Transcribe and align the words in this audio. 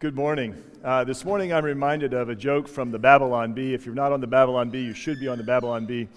Good 0.00 0.16
morning. 0.16 0.54
Uh, 0.82 1.04
this 1.04 1.26
morning 1.26 1.52
I'm 1.52 1.62
reminded 1.62 2.14
of 2.14 2.30
a 2.30 2.34
joke 2.34 2.68
from 2.68 2.90
the 2.90 2.98
Babylon 2.98 3.52
Bee. 3.52 3.74
If 3.74 3.84
you're 3.84 3.94
not 3.94 4.12
on 4.12 4.22
the 4.22 4.26
Babylon 4.26 4.70
Bee, 4.70 4.80
you 4.80 4.94
should 4.94 5.20
be 5.20 5.28
on 5.28 5.36
the 5.36 5.44
Babylon 5.44 5.84
Bee. 5.84 6.08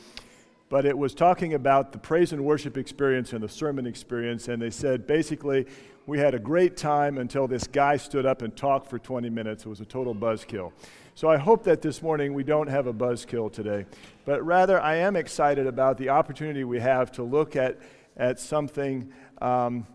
But 0.69 0.85
it 0.85 0.97
was 0.97 1.13
talking 1.13 1.53
about 1.53 1.91
the 1.91 1.97
praise 1.97 2.31
and 2.31 2.45
worship 2.45 2.77
experience 2.77 3.33
and 3.33 3.43
the 3.43 3.49
sermon 3.49 3.85
experience, 3.85 4.47
and 4.47 4.61
they 4.61 4.69
said 4.69 5.05
basically, 5.05 5.67
we 6.05 6.17
had 6.17 6.33
a 6.33 6.39
great 6.39 6.77
time 6.77 7.17
until 7.17 7.45
this 7.45 7.67
guy 7.67 7.97
stood 7.97 8.25
up 8.25 8.41
and 8.41 8.55
talked 8.55 8.89
for 8.89 8.99
20 8.99 9.29
minutes. 9.29 9.65
It 9.65 9.69
was 9.69 9.81
a 9.81 9.85
total 9.85 10.15
buzzkill. 10.15 10.71
So 11.13 11.27
I 11.27 11.35
hope 11.35 11.65
that 11.65 11.81
this 11.81 12.01
morning 12.01 12.33
we 12.33 12.45
don't 12.45 12.69
have 12.69 12.87
a 12.87 12.93
buzzkill 12.93 13.51
today, 13.51 13.85
but 14.23 14.41
rather 14.45 14.79
I 14.79 14.95
am 14.95 15.17
excited 15.17 15.67
about 15.67 15.97
the 15.97 16.07
opportunity 16.07 16.63
we 16.63 16.79
have 16.79 17.11
to 17.13 17.23
look 17.23 17.57
at, 17.57 17.79
at 18.15 18.39
something 18.39 19.11
um, 19.41 19.85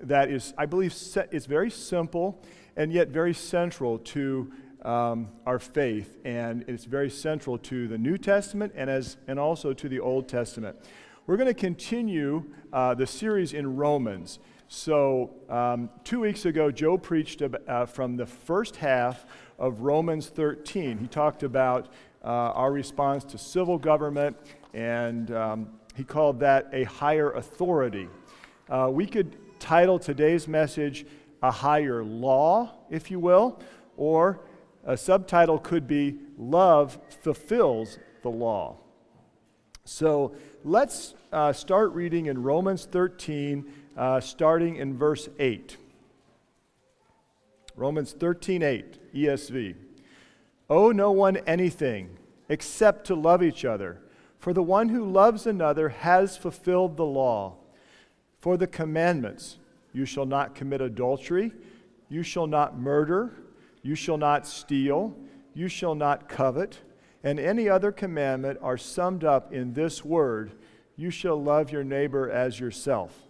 that 0.00 0.30
is, 0.30 0.54
I 0.56 0.64
believe, 0.64 0.94
se- 0.94 1.28
it's 1.32 1.44
very 1.44 1.70
simple 1.70 2.42
and 2.76 2.92
yet 2.92 3.08
very 3.08 3.34
central 3.34 3.98
to 3.98 4.52
um, 4.82 5.28
our 5.46 5.58
faith, 5.58 6.18
and 6.24 6.64
it's 6.68 6.84
very 6.84 7.10
central 7.10 7.58
to 7.58 7.88
the 7.88 7.98
New 7.98 8.18
Testament 8.18 8.72
and, 8.76 8.88
as, 8.88 9.16
and 9.26 9.38
also 9.38 9.72
to 9.72 9.88
the 9.88 9.98
Old 9.98 10.28
Testament. 10.28 10.76
We're 11.26 11.36
going 11.36 11.48
to 11.48 11.54
continue 11.54 12.44
uh, 12.72 12.94
the 12.94 13.06
series 13.06 13.52
in 13.52 13.76
Romans. 13.76 14.38
So, 14.68 15.30
um, 15.48 15.90
two 16.04 16.20
weeks 16.20 16.44
ago, 16.44 16.70
Joe 16.70 16.98
preached 16.98 17.42
uh, 17.42 17.86
from 17.86 18.16
the 18.16 18.26
first 18.26 18.76
half 18.76 19.26
of 19.58 19.80
Romans 19.80 20.28
13. 20.28 20.98
He 20.98 21.06
talked 21.06 21.42
about 21.42 21.88
uh, 22.24 22.28
our 22.28 22.72
response 22.72 23.24
to 23.24 23.38
civil 23.38 23.78
government, 23.78 24.36
and 24.74 25.30
um, 25.30 25.68
he 25.96 26.04
called 26.04 26.40
that 26.40 26.68
a 26.72 26.84
higher 26.84 27.32
authority. 27.32 28.08
Uh, 28.68 28.88
we 28.92 29.06
could 29.06 29.36
title 29.58 29.98
today's 29.98 30.46
message 30.46 31.06
a 31.46 31.50
higher 31.50 32.02
law, 32.02 32.72
if 32.90 33.08
you 33.08 33.20
will, 33.20 33.60
or 33.96 34.40
a 34.84 34.96
subtitle 34.96 35.60
could 35.60 35.86
be 35.86 36.18
Love 36.36 36.98
Fulfills 37.22 38.00
the 38.22 38.28
Law. 38.28 38.78
So 39.84 40.34
let's 40.64 41.14
uh, 41.32 41.52
start 41.52 41.92
reading 41.92 42.26
in 42.26 42.42
Romans 42.42 42.84
13, 42.90 43.72
uh, 43.96 44.18
starting 44.18 44.76
in 44.76 44.98
verse 44.98 45.28
8. 45.38 45.76
Romans 47.76 48.12
13, 48.12 48.64
8, 48.64 49.14
ESV. 49.14 49.76
Owe 50.68 50.90
no 50.90 51.12
one 51.12 51.36
anything 51.46 52.18
except 52.48 53.06
to 53.06 53.14
love 53.14 53.40
each 53.40 53.64
other, 53.64 54.00
for 54.40 54.52
the 54.52 54.64
one 54.64 54.88
who 54.88 55.04
loves 55.04 55.46
another 55.46 55.90
has 55.90 56.36
fulfilled 56.36 56.96
the 56.96 57.04
law. 57.04 57.54
For 58.40 58.56
the 58.56 58.66
commandments, 58.66 59.58
you 59.96 60.04
shall 60.04 60.26
not 60.26 60.54
commit 60.54 60.82
adultery. 60.82 61.52
You 62.10 62.22
shall 62.22 62.46
not 62.46 62.78
murder. 62.78 63.32
You 63.80 63.94
shall 63.94 64.18
not 64.18 64.46
steal. 64.46 65.16
You 65.54 65.68
shall 65.68 65.94
not 65.94 66.28
covet. 66.28 66.80
And 67.24 67.40
any 67.40 67.66
other 67.66 67.92
commandment 67.92 68.58
are 68.60 68.76
summed 68.76 69.24
up 69.24 69.54
in 69.54 69.72
this 69.72 70.04
word 70.04 70.52
You 70.96 71.08
shall 71.08 71.42
love 71.42 71.70
your 71.72 71.82
neighbor 71.82 72.30
as 72.30 72.60
yourself. 72.60 73.22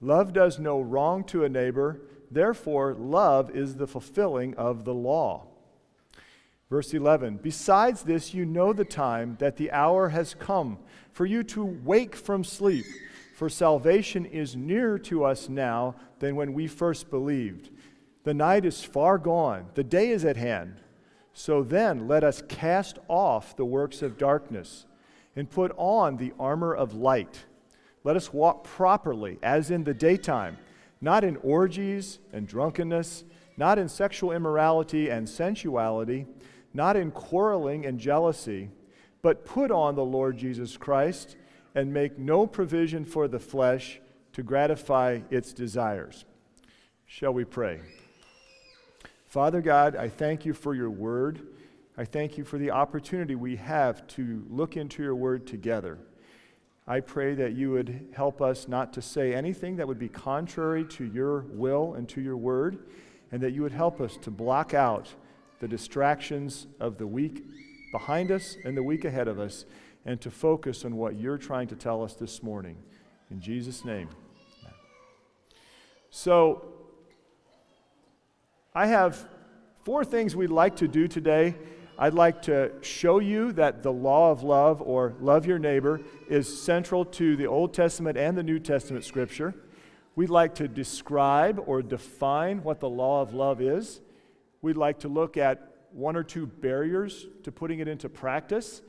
Love 0.00 0.32
does 0.32 0.58
no 0.58 0.80
wrong 0.80 1.22
to 1.24 1.44
a 1.44 1.50
neighbor. 1.50 2.00
Therefore, 2.30 2.94
love 2.94 3.54
is 3.54 3.76
the 3.76 3.86
fulfilling 3.86 4.54
of 4.54 4.86
the 4.86 4.94
law. 4.94 5.48
Verse 6.70 6.94
11 6.94 7.40
Besides 7.42 8.04
this, 8.04 8.32
you 8.32 8.46
know 8.46 8.72
the 8.72 8.86
time 8.86 9.36
that 9.38 9.58
the 9.58 9.70
hour 9.70 10.08
has 10.08 10.32
come 10.32 10.78
for 11.12 11.26
you 11.26 11.42
to 11.42 11.62
wake 11.62 12.16
from 12.16 12.42
sleep 12.42 12.86
for 13.36 13.50
salvation 13.50 14.24
is 14.24 14.56
nearer 14.56 14.98
to 14.98 15.22
us 15.22 15.46
now 15.46 15.94
than 16.20 16.36
when 16.36 16.54
we 16.54 16.66
first 16.66 17.10
believed. 17.10 17.68
The 18.24 18.32
night 18.32 18.64
is 18.64 18.82
far 18.82 19.18
gone, 19.18 19.66
the 19.74 19.84
day 19.84 20.08
is 20.08 20.24
at 20.24 20.38
hand. 20.38 20.80
So 21.34 21.62
then, 21.62 22.08
let 22.08 22.24
us 22.24 22.42
cast 22.48 22.98
off 23.08 23.54
the 23.54 23.66
works 23.66 24.00
of 24.00 24.16
darkness 24.16 24.86
and 25.36 25.50
put 25.50 25.70
on 25.76 26.16
the 26.16 26.32
armor 26.40 26.74
of 26.74 26.94
light. 26.94 27.44
Let 28.04 28.16
us 28.16 28.32
walk 28.32 28.64
properly, 28.64 29.38
as 29.42 29.70
in 29.70 29.84
the 29.84 29.92
daytime, 29.92 30.56
not 31.02 31.22
in 31.22 31.36
orgies 31.42 32.20
and 32.32 32.48
drunkenness, 32.48 33.24
not 33.58 33.78
in 33.78 33.90
sexual 33.90 34.32
immorality 34.32 35.10
and 35.10 35.28
sensuality, 35.28 36.24
not 36.72 36.96
in 36.96 37.10
quarreling 37.10 37.84
and 37.84 38.00
jealousy, 38.00 38.70
but 39.20 39.44
put 39.44 39.70
on 39.70 39.94
the 39.94 40.02
Lord 40.02 40.38
Jesus 40.38 40.78
Christ 40.78 41.36
and 41.76 41.92
make 41.92 42.18
no 42.18 42.46
provision 42.46 43.04
for 43.04 43.28
the 43.28 43.38
flesh 43.38 44.00
to 44.32 44.42
gratify 44.42 45.20
its 45.30 45.52
desires. 45.52 46.24
Shall 47.04 47.34
we 47.34 47.44
pray? 47.44 47.80
Father 49.26 49.60
God, 49.60 49.94
I 49.94 50.08
thank 50.08 50.46
you 50.46 50.54
for 50.54 50.74
your 50.74 50.88
word. 50.88 51.46
I 51.98 52.06
thank 52.06 52.38
you 52.38 52.44
for 52.44 52.56
the 52.56 52.70
opportunity 52.70 53.34
we 53.34 53.56
have 53.56 54.06
to 54.08 54.42
look 54.48 54.78
into 54.78 55.02
your 55.02 55.14
word 55.14 55.46
together. 55.46 55.98
I 56.88 57.00
pray 57.00 57.34
that 57.34 57.52
you 57.52 57.72
would 57.72 58.08
help 58.14 58.40
us 58.40 58.68
not 58.68 58.94
to 58.94 59.02
say 59.02 59.34
anything 59.34 59.76
that 59.76 59.86
would 59.86 59.98
be 59.98 60.08
contrary 60.08 60.84
to 60.86 61.04
your 61.04 61.40
will 61.50 61.92
and 61.92 62.08
to 62.08 62.22
your 62.22 62.38
word, 62.38 62.78
and 63.30 63.42
that 63.42 63.52
you 63.52 63.60
would 63.60 63.72
help 63.72 64.00
us 64.00 64.16
to 64.22 64.30
block 64.30 64.72
out 64.72 65.14
the 65.60 65.68
distractions 65.68 66.68
of 66.80 66.96
the 66.96 67.06
week 67.06 67.44
behind 67.92 68.30
us 68.30 68.56
and 68.64 68.76
the 68.76 68.82
week 68.82 69.04
ahead 69.04 69.28
of 69.28 69.38
us 69.38 69.66
and 70.06 70.20
to 70.20 70.30
focus 70.30 70.84
on 70.84 70.96
what 70.96 71.16
you're 71.16 71.36
trying 71.36 71.68
to 71.68 71.76
tell 71.76 72.02
us 72.02 72.14
this 72.14 72.42
morning. 72.42 72.76
In 73.30 73.40
Jesus' 73.40 73.84
name. 73.84 74.08
So, 76.10 76.64
I 78.72 78.86
have 78.86 79.28
four 79.84 80.04
things 80.04 80.36
we'd 80.36 80.50
like 80.50 80.76
to 80.76 80.88
do 80.88 81.08
today. 81.08 81.56
I'd 81.98 82.14
like 82.14 82.42
to 82.42 82.72
show 82.82 83.18
you 83.18 83.52
that 83.52 83.82
the 83.82 83.92
law 83.92 84.30
of 84.30 84.42
love, 84.42 84.80
or 84.80 85.14
love 85.20 85.44
your 85.44 85.58
neighbor, 85.58 86.00
is 86.28 86.62
central 86.62 87.04
to 87.06 87.36
the 87.36 87.46
Old 87.46 87.74
Testament 87.74 88.16
and 88.16 88.38
the 88.38 88.42
New 88.42 88.60
Testament 88.60 89.04
scripture. 89.04 89.54
We'd 90.14 90.30
like 90.30 90.54
to 90.56 90.68
describe 90.68 91.62
or 91.66 91.82
define 91.82 92.62
what 92.62 92.80
the 92.80 92.88
law 92.88 93.22
of 93.22 93.34
love 93.34 93.60
is. 93.60 94.00
We'd 94.62 94.76
like 94.76 95.00
to 95.00 95.08
look 95.08 95.36
at 95.36 95.72
one 95.90 96.16
or 96.16 96.22
two 96.22 96.46
barriers 96.46 97.26
to 97.42 97.50
putting 97.50 97.80
it 97.80 97.88
into 97.88 98.08
practice. 98.08 98.82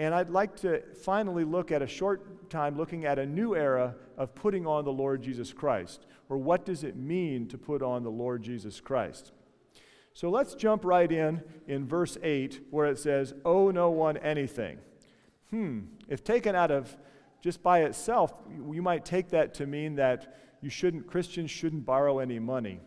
And 0.00 0.14
I'd 0.14 0.30
like 0.30 0.56
to 0.62 0.80
finally 1.04 1.44
look 1.44 1.70
at 1.70 1.82
a 1.82 1.86
short 1.86 2.48
time 2.48 2.74
looking 2.78 3.04
at 3.04 3.18
a 3.18 3.26
new 3.26 3.54
era 3.54 3.94
of 4.16 4.34
putting 4.34 4.66
on 4.66 4.86
the 4.86 4.90
Lord 4.90 5.20
Jesus 5.20 5.52
Christ, 5.52 6.06
or 6.30 6.38
what 6.38 6.64
does 6.64 6.84
it 6.84 6.96
mean 6.96 7.48
to 7.48 7.58
put 7.58 7.82
on 7.82 8.02
the 8.02 8.10
Lord 8.10 8.42
Jesus 8.42 8.80
Christ. 8.80 9.32
So 10.14 10.30
let's 10.30 10.54
jump 10.54 10.86
right 10.86 11.12
in 11.12 11.42
in 11.66 11.86
verse 11.86 12.16
8 12.22 12.62
where 12.70 12.86
it 12.86 12.98
says, 12.98 13.34
Owe 13.44 13.70
no 13.70 13.90
one 13.90 14.16
anything. 14.16 14.78
Hmm, 15.50 15.80
if 16.08 16.24
taken 16.24 16.56
out 16.56 16.70
of 16.70 16.96
just 17.42 17.62
by 17.62 17.80
itself, 17.80 18.32
you 18.72 18.80
might 18.80 19.04
take 19.04 19.28
that 19.28 19.52
to 19.56 19.66
mean 19.66 19.96
that 19.96 20.34
you 20.62 20.70
shouldn't, 20.70 21.08
Christians 21.08 21.50
shouldn't 21.50 21.84
borrow 21.84 22.20
any 22.20 22.38
money. 22.38 22.80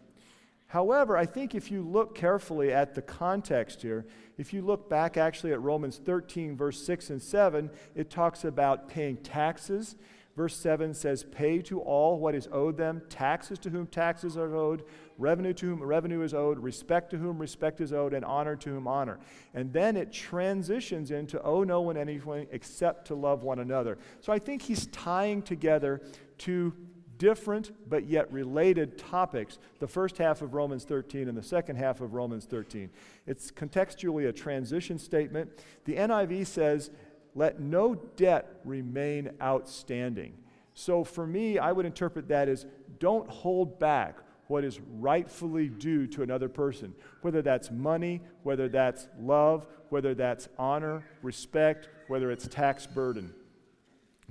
However, 0.74 1.16
I 1.16 1.28
think 1.28 1.54
if 1.54 1.70
you 1.70 1.84
look 1.84 2.16
carefully 2.16 2.74
at 2.74 2.96
the 2.96 3.04
context 3.04 3.84
here, 3.84 4.08
if 4.40 4.54
you 4.54 4.64
look 4.64 4.90
back 4.90 5.18
actually 5.18 5.54
at 5.54 5.62
Romans 5.62 6.02
13, 6.04 6.58
verse 6.58 6.84
6 6.84 7.12
and 7.12 7.22
7, 7.22 7.70
it 7.94 8.10
talks 8.10 8.44
about 8.44 8.90
paying 8.90 9.18
taxes. 9.18 9.96
Verse 10.36 10.56
7 10.56 10.96
says, 10.96 11.26
Pay 11.26 11.62
to 11.62 11.80
all 11.80 12.18
what 12.18 12.34
is 12.34 12.50
owed 12.52 12.76
them, 12.76 13.04
taxes 13.08 13.60
to 13.60 13.70
whom 13.70 13.86
taxes 13.86 14.36
are 14.36 14.56
owed, 14.56 14.84
revenue 15.20 15.54
to 15.54 15.68
whom 15.68 15.84
revenue 15.84 16.24
is 16.24 16.34
owed, 16.34 16.58
respect 16.58 17.12
to 17.12 17.18
whom 17.18 17.38
respect 17.38 17.80
is 17.80 17.94
owed, 17.94 18.16
and 18.16 18.26
honor 18.26 18.56
to 18.56 18.72
whom 18.72 18.88
honor. 18.88 19.20
And 19.54 19.72
then 19.72 19.96
it 19.96 20.12
transitions 20.12 21.12
into 21.12 21.40
owe 21.44 21.64
no 21.64 21.82
one 21.82 21.98
anything 21.98 22.48
except 22.50 23.06
to 23.10 23.14
love 23.14 23.44
one 23.44 23.60
another. 23.60 24.00
So 24.22 24.34
I 24.34 24.40
think 24.40 24.64
he's 24.64 24.88
tying 24.88 25.44
together 25.44 26.02
two 26.40 26.74
different 27.24 27.72
but 27.90 28.06
yet 28.06 28.30
related 28.34 28.98
topics 28.98 29.58
the 29.80 29.88
first 29.88 30.18
half 30.18 30.42
of 30.42 30.54
Romans 30.54 30.84
13 30.84 31.30
and 31.30 31.38
the 31.38 31.42
second 31.42 31.78
half 31.78 32.02
of 32.02 32.14
Romans 32.14 32.44
13. 32.44 32.90
It's 33.26 33.50
contextually 33.50 34.28
a 34.28 34.34
transition 34.34 35.00
statement. 35.00 35.50
The 35.86 35.96
NIV 35.96 36.46
says, 36.46 36.92
Let 37.34 37.62
no 37.62 37.96
debt 37.96 38.60
remain 38.66 39.32
outstanding. 39.42 40.34
So 40.74 41.06
for 41.06 41.26
me, 41.26 41.58
I 41.58 41.72
would 41.72 41.86
interpret 41.86 42.28
that 42.28 42.50
as 42.50 42.66
don't 43.00 43.30
hold 43.30 43.80
back 43.80 44.18
what 44.48 44.66
is 44.66 44.82
rightfully 45.00 45.70
due 45.70 46.08
to 46.08 46.24
another 46.24 46.50
person, 46.50 46.94
whether 47.22 47.42
that's 47.42 47.72
money, 47.72 48.20
whether 48.42 48.68
that's 48.68 49.08
love, 49.18 49.66
whether 49.88 50.14
that's 50.14 50.50
honor, 50.60 51.06
respect, 51.22 51.88
whether 52.10 52.32
it's 52.32 52.50
tax 52.50 52.86
burden. 52.86 53.34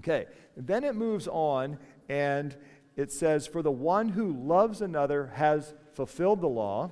Okay, 0.00 0.26
then 0.58 0.84
it 0.84 0.94
moves 0.94 1.26
on 1.26 1.78
and 2.08 2.56
it 2.96 3.10
says, 3.12 3.46
For 3.46 3.62
the 3.62 3.70
one 3.70 4.10
who 4.10 4.32
loves 4.32 4.82
another 4.82 5.32
has 5.34 5.74
fulfilled 5.94 6.40
the 6.40 6.48
law. 6.48 6.90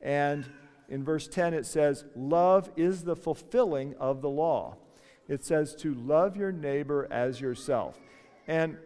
And 0.00 0.46
in 0.88 1.04
verse 1.04 1.28
10, 1.28 1.54
it 1.54 1.66
says, 1.66 2.04
Love 2.14 2.70
is 2.76 3.04
the 3.04 3.16
fulfilling 3.16 3.94
of 3.96 4.22
the 4.22 4.28
law. 4.28 4.76
It 5.28 5.44
says 5.44 5.74
to 5.76 5.94
love 5.94 6.36
your 6.36 6.52
neighbor 6.52 7.06
as 7.10 7.40
yourself. 7.40 7.98
And 8.46 8.78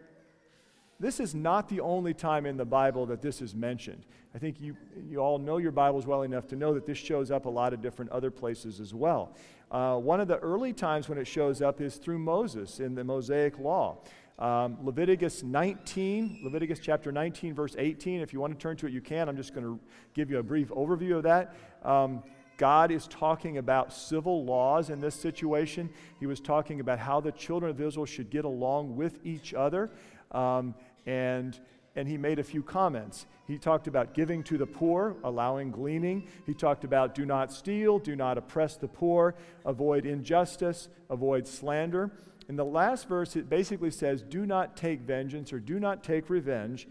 This 0.99 1.19
is 1.19 1.35
not 1.35 1.69
the 1.69 1.81
only 1.81 2.15
time 2.15 2.47
in 2.47 2.57
the 2.57 2.65
Bible 2.65 3.07
that 3.07 3.23
this 3.23 3.43
is 3.43 3.55
mentioned. 3.55 4.05
I 4.35 4.39
think 4.39 4.61
you, 4.61 4.77
you 5.09 5.19
all 5.19 5.39
know 5.39 5.59
your 5.59 5.73
Bibles 5.73 6.07
well 6.07 6.23
enough 6.23 6.47
to 6.49 6.57
know 6.57 6.73
that 6.75 6.87
this 6.87 6.97
shows 6.97 7.31
up 7.31 7.45
a 7.47 7.51
lot 7.51 7.73
of 7.75 7.83
different 7.83 8.13
other 8.13 8.31
places 8.31 8.81
as 8.81 8.95
well. 8.95 9.35
Uh, 9.71 9.97
one 9.97 10.21
of 10.21 10.29
the 10.29 10.39
early 10.39 10.73
times 10.73 11.09
when 11.09 11.19
it 11.19 11.27
shows 11.27 11.61
up 11.61 11.81
is 11.81 11.97
through 11.97 12.19
Moses 12.19 12.79
in 12.79 12.95
the 12.95 13.03
Mosaic 13.03 13.59
Law. 13.59 13.99
Um, 14.39 14.79
Leviticus 14.83 15.43
19, 15.43 16.41
Leviticus 16.43 16.79
chapter 16.81 17.13
19, 17.13 17.55
verse 17.55 17.77
18. 17.79 18.21
If 18.21 18.33
you 18.33 18.41
want 18.41 18.53
to 18.53 18.59
turn 18.59 18.77
to 18.79 18.87
it, 18.87 18.93
you 18.93 19.01
can. 19.01 19.29
I'm 19.29 19.37
just 19.37 19.55
going 19.55 19.65
to 19.65 19.81
give 20.15 20.31
you 20.31 20.39
a 20.39 20.43
brief 20.43 20.69
overview 20.71 21.17
of 21.17 21.23
that. 21.25 21.55
Um, 21.85 22.23
God 22.57 22.91
is 22.91 23.07
talking 23.09 23.59
about 23.59 23.93
civil 23.93 24.45
laws 24.45 24.91
in 24.91 25.01
this 25.01 25.15
situation. 25.15 25.91
He 26.21 26.27
was 26.27 26.41
talking 26.41 26.81
about 26.81 26.99
how 26.99 27.21
the 27.21 27.33
children 27.33 27.71
of 27.71 27.81
Israel 27.81 28.07
should 28.07 28.31
get 28.31 28.45
along 28.45 28.97
with 28.97 29.19
each 29.25 29.55
other. 29.55 29.91
Um, 30.31 30.75
and, 31.07 31.59
and 31.97 32.09
he 32.09 32.17
made 32.17 32.39
a 32.39 32.45
few 32.45 32.63
comments. 32.63 33.27
He 33.47 33.59
talked 33.59 33.87
about 33.87 34.15
giving 34.15 34.43
to 34.45 34.57
the 34.57 34.67
poor, 34.67 35.17
allowing 35.25 35.71
gleaning. 35.71 36.29
He 36.47 36.55
talked 36.55 36.85
about 36.85 37.15
do 37.15 37.27
not 37.27 37.53
steal, 37.53 37.99
do 37.99 38.17
not 38.17 38.39
oppress 38.39 38.77
the 38.77 38.89
poor, 38.89 39.35
avoid 39.67 40.07
injustice, 40.07 40.89
avoid 41.11 41.47
slander. 41.47 42.13
In 42.49 42.57
the 42.57 42.65
last 42.65 43.09
verse, 43.09 43.37
it 43.37 43.49
basically 43.49 43.91
says, 43.91 44.23
Do 44.23 44.47
not 44.47 44.77
take 44.77 45.01
vengeance 45.01 45.53
or 45.53 45.61
do 45.61 45.79
not 45.79 46.03
take 46.03 46.29
revenge, 46.29 46.89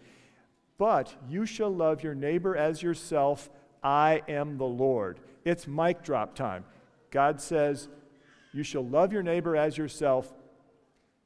but 0.77 1.15
you 1.29 1.45
shall 1.45 1.73
love 1.73 2.03
your 2.03 2.15
neighbor 2.15 2.55
as 2.55 2.81
yourself. 2.81 3.49
I 3.83 4.21
am 4.27 4.57
the 4.57 4.65
Lord. 4.65 5.19
It's 5.43 5.67
mic 5.67 6.03
drop 6.03 6.35
time. 6.35 6.65
God 7.09 7.41
says, 7.41 7.89
You 8.53 8.63
shall 8.63 8.85
love 8.85 9.11
your 9.11 9.23
neighbor 9.23 9.55
as 9.55 9.77
yourself. 9.77 10.33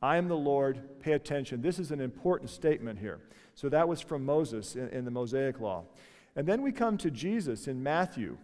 I 0.01 0.18
am 0.18 0.27
the 0.27 0.38
Lord. 0.38 1.00
Pay 1.00 1.13
attention. 1.13 1.62
This 1.62 1.80
is 1.80 1.92
an 1.92 2.01
important 2.01 2.50
statement 2.50 3.00
here. 3.00 3.19
So 3.54 3.69
that 3.69 3.88
was 3.88 4.01
from 4.01 4.25
Moses 4.25 4.75
in, 4.75 4.89
in 4.89 5.06
the 5.06 5.12
Mosaic 5.12 5.60
Law. 5.60 5.83
And 6.36 6.48
then 6.48 6.62
we 6.62 6.72
come 6.72 6.98
to 6.98 7.10
Jesus 7.10 7.68
in 7.68 7.81
Matthew, 7.81 8.38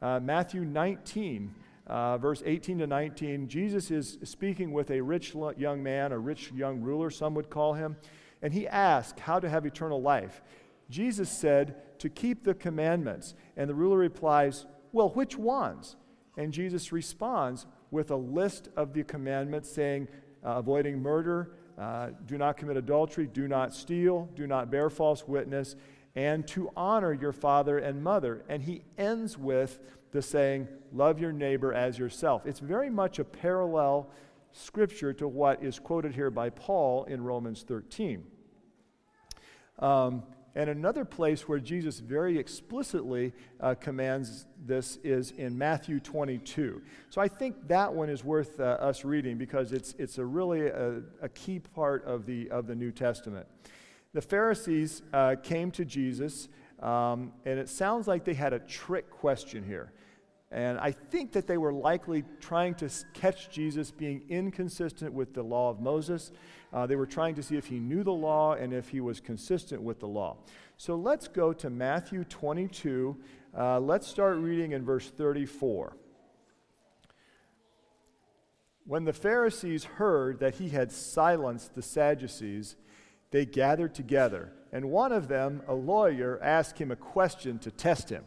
uh, 0.00 0.20
Matthew 0.20 0.64
19 0.64 1.54
uh, 1.86 2.16
verse 2.18 2.42
18 2.44 2.78
to 2.78 2.86
19, 2.86 3.48
Jesus 3.48 3.90
is 3.90 4.18
speaking 4.24 4.72
with 4.72 4.90
a 4.90 5.00
rich 5.00 5.34
young 5.56 5.82
man, 5.82 6.12
a 6.12 6.18
rich 6.18 6.50
young 6.52 6.80
ruler, 6.80 7.10
some 7.10 7.34
would 7.34 7.50
call 7.50 7.74
him, 7.74 7.96
and 8.42 8.52
he 8.52 8.66
asked 8.66 9.20
how 9.20 9.38
to 9.38 9.48
have 9.48 9.66
eternal 9.66 10.00
life. 10.00 10.42
Jesus 10.90 11.30
said, 11.30 11.76
To 12.00 12.08
keep 12.08 12.44
the 12.44 12.54
commandments. 12.54 13.34
And 13.56 13.68
the 13.68 13.74
ruler 13.74 13.98
replies, 13.98 14.66
Well, 14.92 15.10
which 15.10 15.36
ones? 15.36 15.96
And 16.36 16.52
Jesus 16.52 16.92
responds 16.92 17.66
with 17.90 18.10
a 18.10 18.16
list 18.16 18.68
of 18.76 18.92
the 18.92 19.04
commandments 19.04 19.70
saying, 19.70 20.08
uh, 20.44 20.56
Avoiding 20.56 21.00
murder, 21.00 21.52
uh, 21.78 22.10
do 22.26 22.38
not 22.38 22.56
commit 22.56 22.76
adultery, 22.76 23.26
do 23.26 23.48
not 23.48 23.74
steal, 23.74 24.28
do 24.34 24.46
not 24.46 24.70
bear 24.70 24.90
false 24.90 25.26
witness, 25.26 25.76
and 26.14 26.46
to 26.46 26.70
honor 26.76 27.12
your 27.12 27.32
father 27.32 27.78
and 27.78 28.02
mother. 28.02 28.44
And 28.48 28.62
he 28.62 28.84
ends 28.96 29.36
with 29.36 29.78
the 30.14 30.22
saying, 30.22 30.68
Love 30.92 31.18
your 31.18 31.32
neighbor 31.32 31.74
as 31.74 31.98
yourself. 31.98 32.46
It's 32.46 32.60
very 32.60 32.88
much 32.88 33.18
a 33.18 33.24
parallel 33.24 34.08
scripture 34.52 35.12
to 35.12 35.26
what 35.26 35.62
is 35.62 35.80
quoted 35.80 36.14
here 36.14 36.30
by 36.30 36.50
Paul 36.50 37.02
in 37.04 37.22
Romans 37.22 37.64
13. 37.66 38.24
Um, 39.80 40.22
and 40.54 40.70
another 40.70 41.04
place 41.04 41.48
where 41.48 41.58
Jesus 41.58 41.98
very 41.98 42.38
explicitly 42.38 43.32
uh, 43.60 43.74
commands 43.74 44.46
this 44.64 45.00
is 45.02 45.32
in 45.32 45.58
Matthew 45.58 45.98
22. 45.98 46.80
So 47.10 47.20
I 47.20 47.26
think 47.26 47.66
that 47.66 47.92
one 47.92 48.08
is 48.08 48.22
worth 48.22 48.60
uh, 48.60 48.62
us 48.62 49.04
reading 49.04 49.36
because 49.36 49.72
it's, 49.72 49.96
it's 49.98 50.18
a 50.18 50.24
really 50.24 50.68
a, 50.68 51.02
a, 51.22 51.28
key 51.30 51.58
part 51.58 52.04
of 52.04 52.24
the, 52.24 52.48
of 52.52 52.68
the 52.68 52.76
New 52.76 52.92
Testament. 52.92 53.48
The 54.12 54.22
Pharisees 54.22 55.02
uh, 55.12 55.34
came 55.42 55.72
to 55.72 55.84
Jesus, 55.84 56.48
um, 56.80 57.32
and 57.44 57.58
it 57.58 57.68
sounds 57.68 58.06
like 58.06 58.24
they 58.24 58.34
had 58.34 58.52
a 58.52 58.58
trick 58.58 59.10
question 59.10 59.64
here. 59.64 59.92
And 60.50 60.78
I 60.78 60.92
think 60.92 61.32
that 61.32 61.48
they 61.48 61.58
were 61.58 61.72
likely 61.72 62.22
trying 62.40 62.74
to 62.76 62.88
catch 63.12 63.50
Jesus 63.50 63.90
being 63.90 64.22
inconsistent 64.28 65.12
with 65.12 65.34
the 65.34 65.42
law 65.42 65.68
of 65.68 65.80
Moses. 65.80 66.30
Uh, 66.72 66.86
they 66.86 66.94
were 66.94 67.06
trying 67.06 67.34
to 67.34 67.42
see 67.42 67.56
if 67.56 67.66
he 67.66 67.80
knew 67.80 68.04
the 68.04 68.12
law 68.12 68.54
and 68.54 68.72
if 68.72 68.88
he 68.88 69.00
was 69.00 69.18
consistent 69.18 69.82
with 69.82 69.98
the 69.98 70.06
law. 70.06 70.36
So 70.76 70.94
let's 70.94 71.26
go 71.26 71.52
to 71.54 71.70
Matthew 71.70 72.22
22. 72.24 73.16
Uh, 73.56 73.80
let's 73.80 74.06
start 74.06 74.36
reading 74.36 74.72
in 74.72 74.84
verse 74.84 75.10
34. 75.10 75.96
When 78.86 79.04
the 79.04 79.12
Pharisees 79.12 79.84
heard 79.84 80.40
that 80.40 80.56
he 80.56 80.68
had 80.68 80.92
silenced 80.92 81.74
the 81.74 81.82
Sadducees, 81.82 82.76
they 83.34 83.44
gathered 83.44 83.92
together, 83.92 84.52
and 84.70 84.92
one 84.92 85.10
of 85.10 85.26
them, 85.26 85.60
a 85.66 85.74
lawyer, 85.74 86.38
asked 86.40 86.78
him 86.78 86.92
a 86.92 86.96
question 86.96 87.58
to 87.58 87.68
test 87.68 88.08
him. 88.08 88.22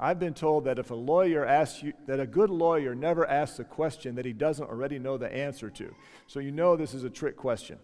I've 0.00 0.18
been 0.18 0.32
told 0.32 0.64
that 0.64 0.78
if 0.78 0.90
a 0.90 0.94
lawyer 0.94 1.44
asks 1.44 1.82
you, 1.82 1.92
that 2.06 2.18
a 2.18 2.26
good 2.26 2.48
lawyer 2.48 2.94
never 2.94 3.28
asks 3.28 3.58
a 3.58 3.64
question 3.64 4.14
that 4.14 4.24
he 4.24 4.32
doesn't 4.32 4.66
already 4.66 4.98
know 4.98 5.18
the 5.18 5.30
answer 5.30 5.68
to. 5.68 5.94
So 6.26 6.40
you 6.40 6.52
know 6.52 6.74
this 6.74 6.94
is 6.94 7.04
a 7.04 7.10
trick 7.10 7.36
question. 7.36 7.78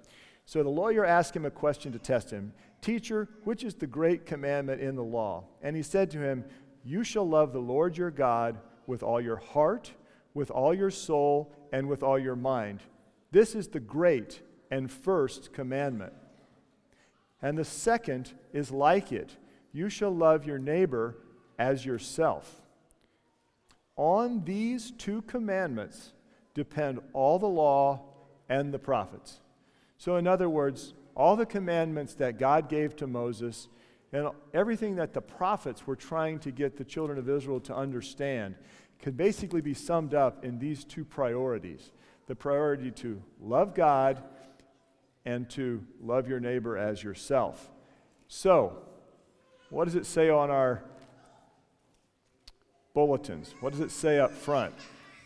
So 0.47 0.62
the 0.62 0.71
lawyer 0.71 1.05
asked 1.05 1.37
him 1.37 1.44
a 1.44 1.50
question 1.50 1.93
to 1.93 1.99
test 1.99 2.31
him 2.31 2.55
Teacher, 2.81 3.29
which 3.44 3.62
is 3.62 3.75
the 3.75 3.87
great 3.87 4.25
commandment 4.25 4.81
in 4.81 4.97
the 4.97 5.05
law? 5.05 5.44
And 5.61 5.77
he 5.77 5.83
said 5.83 6.11
to 6.12 6.19
him, 6.19 6.47
You 6.87 7.05
shall 7.05 7.29
love 7.29 7.53
the 7.53 7.59
Lord 7.59 7.99
your 7.99 8.11
God 8.11 8.56
with 8.87 9.03
all 9.03 9.21
your 9.21 9.37
heart, 9.37 9.93
with 10.33 10.50
all 10.50 10.73
your 10.73 10.91
soul, 10.91 11.53
and 11.71 11.87
with 11.87 12.03
all 12.03 12.19
your 12.19 12.35
mind. 12.35 12.81
This 13.31 13.55
is 13.55 13.69
the 13.69 13.81
great 13.81 14.41
and 14.73 14.91
first 14.91 15.53
commandment. 15.53 16.15
And 17.43 17.59
the 17.59 17.65
second 17.65 18.33
is 18.55 18.73
like 18.73 19.13
it 19.13 19.37
you 19.75 19.89
shall 19.89 20.11
love 20.11 20.47
your 20.47 20.59
neighbor 20.59 21.17
as 21.59 21.87
yourself. 21.87 22.61
On 23.97 24.45
these 24.45 24.91
two 24.91 25.23
commandments 25.23 26.13
depend 26.55 27.01
all 27.13 27.39
the 27.39 27.47
law 27.47 28.03
and 28.49 28.73
the 28.73 28.79
prophets. 28.79 29.41
So, 29.99 30.17
in 30.17 30.27
other 30.27 30.49
words, 30.49 30.95
all 31.15 31.37
the 31.37 31.47
commandments 31.47 32.15
that 32.15 32.39
God 32.39 32.69
gave 32.69 32.97
to 32.97 33.07
Moses 33.07 33.69
and 34.13 34.29
everything 34.53 34.97
that 34.97 35.13
the 35.13 35.21
prophets 35.21 35.87
were 35.87 35.97
trying 35.97 36.39
to 36.41 36.51
get 36.51 36.77
the 36.77 36.85
children 36.85 37.19
of 37.19 37.29
Israel 37.29 37.61
to 37.61 37.77
understand 37.77 38.55
could 39.01 39.17
basically 39.17 39.61
be 39.61 39.75
summed 39.75 40.15
up 40.15 40.45
in 40.45 40.59
these 40.59 40.85
two 40.85 41.05
priorities 41.05 41.93
the 42.27 42.35
priority 42.35 42.91
to 42.91 43.23
love 43.41 43.75
God 43.75 44.23
and 45.25 45.49
to 45.51 45.83
love 46.01 46.29
your 46.29 46.41
neighbor 46.41 46.77
as 46.77 47.03
yourself. 47.03 47.70
So, 48.29 48.79
what 49.70 49.85
does 49.85 49.94
it 49.94 50.06
say 50.06 50.29
on 50.29 50.51
our 50.51 50.82
bulletins? 52.94 53.55
What 53.61 53.70
does 53.70 53.81
it 53.81 53.91
say 53.91 54.19
up 54.19 54.32
front? 54.32 54.75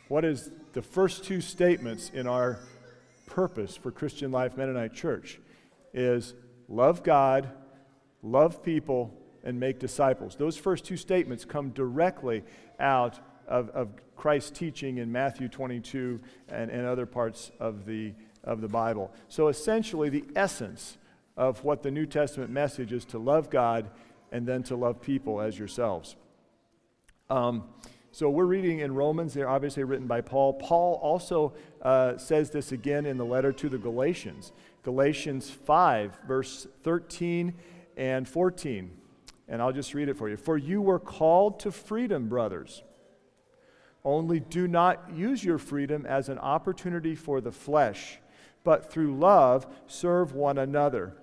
What 0.09 0.25
is 0.25 0.51
the 0.73 0.83
first 0.83 1.25
two 1.25 1.41
statements 1.41 2.11
in 2.15 2.27
our 2.27 2.61
purpose 3.27 3.77
for 3.77 3.91
Christian 3.91 4.31
Life 4.31 4.57
Mennonite 4.57 4.95
Church? 4.95 5.41
Is 5.93 6.35
love 6.69 7.03
God, 7.03 7.49
love 8.23 8.63
people, 8.63 9.13
and 9.43 9.59
make 9.59 9.79
disciples. 9.79 10.37
Those 10.37 10.57
first 10.57 10.85
two 10.85 10.97
statements 10.97 11.45
come 11.45 11.71
directly 11.71 12.43
out 12.79 13.19
of, 13.47 13.71
of 13.71 13.91
Christ's 14.17 14.51
teaching 14.51 14.99
in 14.99 15.13
Matthew 15.13 15.49
22 15.49 16.21
and, 16.49 16.71
and 16.71 16.87
other 16.87 17.07
parts 17.07 17.53
of 17.61 17.87
the, 17.87 18.13
of 18.47 18.61
the 18.61 18.69
Bible. 18.69 19.13
So 19.29 19.49
essentially, 19.49 20.09
the 20.09 20.25
essence 20.35 20.97
of 21.37 21.63
what 21.65 21.83
the 21.83 21.91
New 21.91 22.07
Testament 22.07 22.51
message 22.51 22.93
is 22.93 23.05
to 23.07 23.19
love 23.19 23.51
God 23.51 23.91
and 24.33 24.47
then 24.47 24.63
to 24.65 24.77
love 24.77 25.03
people 25.03 25.41
as 25.41 25.59
yourselves. 25.59 26.17
Um, 27.29 27.65
so 28.13 28.31
we're 28.31 28.47
reading 28.47 28.79
in 28.79 28.95
Romans, 28.95 29.35
they're 29.35 29.49
obviously 29.49 29.85
written 29.85 30.07
by 30.07 30.23
Paul. 30.23 30.55
Paul 30.55 30.99
also 31.03 31.53
uh, 31.83 32.17
says 32.17 32.51
this 32.51 32.73
again 32.73 33.05
in 33.05 33.19
the 33.19 33.27
letter 33.27 33.53
to 33.53 33.69
the 33.69 33.77
Galatians. 33.77 34.53
Galatians 34.85 35.51
5, 35.51 36.21
verse 36.27 36.67
13 36.83 37.53
and 37.97 38.27
14. 38.27 38.91
And 39.49 39.61
I'll 39.61 39.73
just 39.73 39.93
read 39.93 40.09
it 40.09 40.17
for 40.17 40.29
you. 40.29 40.37
For 40.37 40.57
you 40.57 40.81
were 40.81 40.99
called 40.99 41.61
to 41.61 41.71
freedom, 41.73 42.29
brothers. 42.29 42.83
Only 44.05 44.41
do 44.41 44.69
not 44.69 45.11
use 45.13 45.45
your 45.45 45.59
freedom 45.59 46.07
as 46.07 46.29
an 46.29 46.39
opportunity 46.39 47.17
for 47.17 47.41
the 47.41 47.53
flesh, 47.53 48.19
but 48.67 48.91
through 48.91 49.17
love 49.17 49.65
serve 49.87 50.35
one 50.35 50.59
another. 50.59 51.15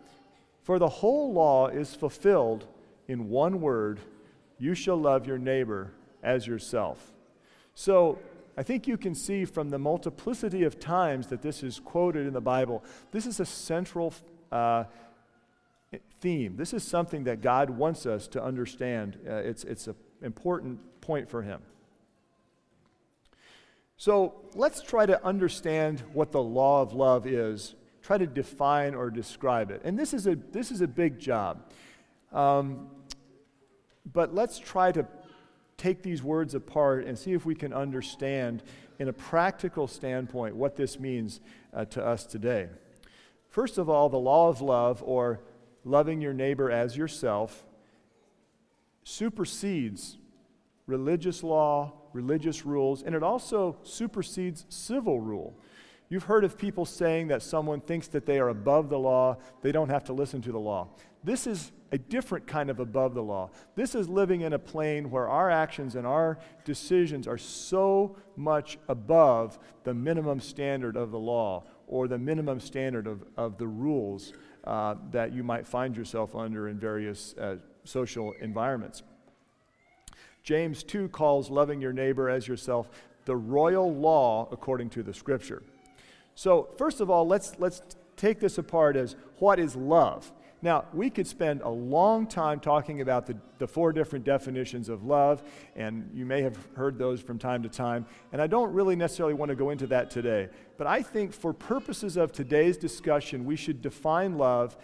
For 0.62 0.80
the 0.80 0.88
whole 0.88 1.34
law 1.34 1.68
is 1.68 1.94
fulfilled 1.94 2.66
in 3.10 3.30
one 3.30 3.60
word 3.60 4.00
you 4.58 4.74
shall 4.74 4.96
love 4.96 5.28
your 5.28 5.38
neighbor 5.38 5.92
as 6.24 6.48
yourself. 6.48 7.12
So, 7.76 8.18
I 8.56 8.64
think 8.64 8.88
you 8.88 8.98
can 8.98 9.14
see 9.16 9.46
from 9.46 9.72
the 9.72 9.80
multiplicity 9.80 10.64
of 10.64 10.80
times 10.80 11.28
that 11.28 11.42
this 11.42 11.64
is 11.64 11.82
quoted 11.84 12.28
in 12.28 12.34
the 12.34 12.40
Bible, 12.40 12.84
this 13.12 13.26
is 13.26 13.40
a 13.40 13.46
central 13.46 14.14
uh, 14.52 14.86
theme. 16.22 16.56
This 16.56 16.72
is 16.72 16.84
something 16.84 17.26
that 17.26 17.42
God 17.42 17.72
wants 17.72 18.06
us 18.06 18.28
to 18.30 18.44
understand. 18.44 19.18
Uh, 19.28 19.34
it's, 19.38 19.64
it's 19.64 19.88
an 19.88 19.96
important 20.22 20.80
point 21.02 21.30
for 21.30 21.42
Him. 21.42 21.62
So 24.04 24.34
let's 24.54 24.82
try 24.82 25.06
to 25.06 25.26
understand 25.26 26.02
what 26.12 26.34
the 26.34 26.44
law 26.44 26.82
of 26.82 26.92
love 26.92 27.26
is 27.26 27.74
try 28.02 28.18
to 28.18 28.28
define 28.28 28.96
or 28.96 29.10
describe 29.10 29.72
it. 29.72 29.80
And 29.86 29.98
this 29.98 30.14
is 30.14 30.28
a, 30.28 30.36
this 30.36 30.72
is 30.72 30.82
a 30.82 30.88
big 30.90 31.20
job. 31.20 31.72
Um, 32.34 32.90
but 34.12 34.36
let's 34.36 34.60
try 34.60 34.92
to 34.92 35.08
take 35.78 36.04
these 36.04 36.22
words 36.22 36.54
apart 36.54 37.06
and 37.06 37.18
see 37.18 37.32
if 37.32 37.46
we 37.46 37.56
can 37.56 37.72
understand, 37.72 38.62
in 39.00 39.08
a 39.08 39.14
practical 39.14 39.88
standpoint, 39.88 40.54
what 40.54 40.76
this 40.76 41.00
means 41.00 41.40
uh, 41.74 41.86
to 41.86 42.06
us 42.06 42.26
today. 42.26 42.68
First 43.52 43.78
of 43.78 43.90
all, 43.90 44.10
the 44.10 44.20
law 44.20 44.50
of 44.50 44.60
love, 44.60 45.02
or 45.06 45.40
loving 45.86 46.20
your 46.20 46.34
neighbor 46.34 46.70
as 46.70 46.98
yourself, 46.98 47.64
supersedes 49.06 50.18
religious 50.88 51.44
law, 51.44 51.94
religious 52.14 52.66
rules, 52.66 53.04
and 53.04 53.16
it 53.16 53.24
also 53.24 53.78
supersedes 53.84 54.66
civil 54.70 55.20
rule. 55.20 55.58
You've 56.10 56.24
heard 56.24 56.44
of 56.44 56.58
people 56.58 56.86
saying 56.86 57.30
that 57.30 57.42
someone 57.42 57.82
thinks 57.82 58.08
that 58.10 58.26
they 58.26 58.40
are 58.40 58.50
above 58.50 58.90
the 58.90 59.00
law, 59.00 59.38
they 59.62 59.72
don't 59.72 59.90
have 59.90 60.04
to 60.06 60.14
listen 60.14 60.42
to 60.44 60.52
the 60.52 60.60
law. 60.60 60.90
This 61.24 61.48
is 61.48 61.72
a 61.92 61.98
different 61.98 62.48
kind 62.48 62.70
of 62.70 62.80
above 62.80 63.14
the 63.14 63.24
law. 63.24 63.50
This 63.76 63.96
is 63.96 64.10
living 64.10 64.42
in 64.42 64.54
a 64.54 64.60
plane 64.60 65.10
where 65.10 65.30
our 65.30 65.50
actions 65.50 65.96
and 65.96 66.06
our 66.06 66.40
decisions 66.66 67.28
are 67.28 67.38
so 67.38 68.18
much 68.36 68.78
above 68.90 69.58
the 69.84 69.94
minimum 69.94 70.40
standard 70.40 70.98
of 70.98 71.12
the 71.12 71.20
law 71.20 71.64
or 71.88 72.08
the 72.08 72.18
minimum 72.18 72.60
standard 72.60 73.08
of, 73.08 73.24
of 73.38 73.58
the 73.58 73.68
rules 73.68 74.34
uh, 74.66 74.96
that 75.12 75.34
you 75.34 75.44
might 75.44 75.68
find 75.68 75.96
yourself 75.96 76.36
under 76.36 76.68
in 76.68 76.80
various 76.80 77.36
uh, 77.38 77.58
social 77.84 78.34
environments. 78.42 79.04
James 80.44 80.84
2 80.84 81.08
calls 81.10 81.50
loving 81.50 81.82
your 81.82 81.94
neighbor 81.94 82.30
as 82.30 82.48
yourself 82.48 82.90
the 83.26 83.36
royal 83.36 83.94
law 83.94 84.48
according 84.52 84.90
to 84.90 85.02
the 85.02 85.14
scripture. 85.14 85.64
So, 86.36 86.70
first 86.78 87.00
of 87.00 87.10
all, 87.10 87.26
let's, 87.26 87.58
let's 87.60 87.82
take 88.18 88.40
this 88.40 88.58
apart 88.58 88.98
as 88.98 89.16
what 89.40 89.58
is 89.60 89.76
love? 89.76 90.32
Now, 90.62 90.86
we 90.94 91.10
could 91.10 91.28
spend 91.28 91.62
a 91.62 91.70
long 91.70 92.26
time 92.26 92.60
talking 92.60 93.02
about 93.02 93.26
the, 93.26 93.38
the 93.58 93.68
four 93.68 93.92
different 93.92 94.24
definitions 94.24 94.88
of 94.88 95.04
love, 95.04 95.44
and 95.76 96.10
you 96.14 96.26
may 96.26 96.42
have 96.42 96.58
heard 96.76 96.98
those 96.98 97.22
from 97.22 97.38
time 97.38 97.64
to 97.64 97.70
time, 97.70 98.06
and 98.32 98.42
I 98.42 98.48
don't 98.48 98.74
really 98.74 98.96
necessarily 98.96 99.34
want 99.34 99.50
to 99.50 99.56
go 99.56 99.72
into 99.72 99.88
that 99.88 100.10
today. 100.10 100.50
But 100.78 100.88
I 100.88 101.02
think 101.02 101.34
for 101.34 101.54
purposes 101.54 102.16
of 102.18 102.32
today's 102.32 102.78
discussion, 102.78 103.46
we 103.46 103.58
should 103.58 103.82
define 103.82 104.38
love 104.38 104.78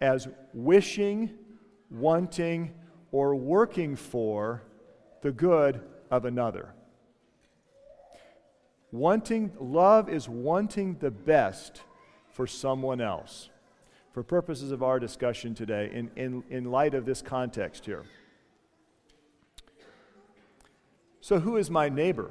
as 0.00 0.28
wishing, 0.52 1.30
wanting, 1.90 2.72
or 3.10 3.34
working 3.34 3.96
for 3.96 4.62
the 5.24 5.32
good 5.32 5.80
of 6.10 6.26
another. 6.26 6.74
Wanting, 8.92 9.52
love 9.58 10.10
is 10.10 10.28
wanting 10.28 10.98
the 11.00 11.10
best 11.10 11.80
for 12.28 12.46
someone 12.46 13.00
else 13.00 13.48
for 14.12 14.22
purposes 14.22 14.70
of 14.70 14.82
our 14.82 15.00
discussion 15.00 15.54
today 15.54 15.90
in, 15.94 16.10
in, 16.14 16.44
in 16.50 16.70
light 16.70 16.92
of 16.92 17.06
this 17.06 17.22
context 17.22 17.86
here. 17.86 18.04
So, 21.22 21.40
who 21.40 21.56
is 21.56 21.70
my 21.70 21.88
neighbor? 21.88 22.30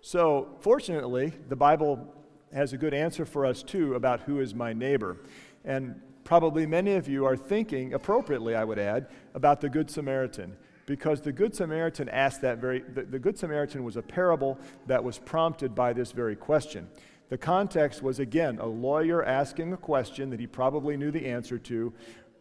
So, 0.00 0.48
fortunately, 0.58 1.32
the 1.48 1.54
Bible 1.54 2.12
has 2.52 2.72
a 2.72 2.76
good 2.76 2.92
answer 2.92 3.24
for 3.24 3.46
us 3.46 3.62
too 3.62 3.94
about 3.94 4.22
who 4.22 4.40
is 4.40 4.52
my 4.52 4.72
neighbor. 4.72 5.16
And 5.64 6.00
probably 6.24 6.66
many 6.66 6.94
of 6.94 7.08
you 7.08 7.24
are 7.24 7.36
thinking, 7.36 7.94
appropriately, 7.94 8.56
I 8.56 8.64
would 8.64 8.80
add, 8.80 9.06
about 9.32 9.60
the 9.60 9.68
Good 9.68 9.92
Samaritan. 9.92 10.56
Because 10.86 11.20
the 11.20 11.32
Good 11.32 11.54
Samaritan 11.54 12.08
asked 12.08 12.42
that 12.42 12.58
very, 12.58 12.80
the, 12.80 13.02
the 13.02 13.18
Good 13.18 13.38
Samaritan 13.38 13.84
was 13.84 13.96
a 13.96 14.02
parable 14.02 14.58
that 14.86 15.02
was 15.02 15.18
prompted 15.18 15.74
by 15.74 15.92
this 15.92 16.12
very 16.12 16.36
question. 16.36 16.88
The 17.28 17.38
context 17.38 18.02
was, 18.02 18.18
again, 18.18 18.58
a 18.58 18.66
lawyer 18.66 19.24
asking 19.24 19.72
a 19.72 19.76
question 19.76 20.30
that 20.30 20.40
he 20.40 20.46
probably 20.46 20.96
knew 20.96 21.10
the 21.10 21.26
answer 21.26 21.58
to 21.58 21.92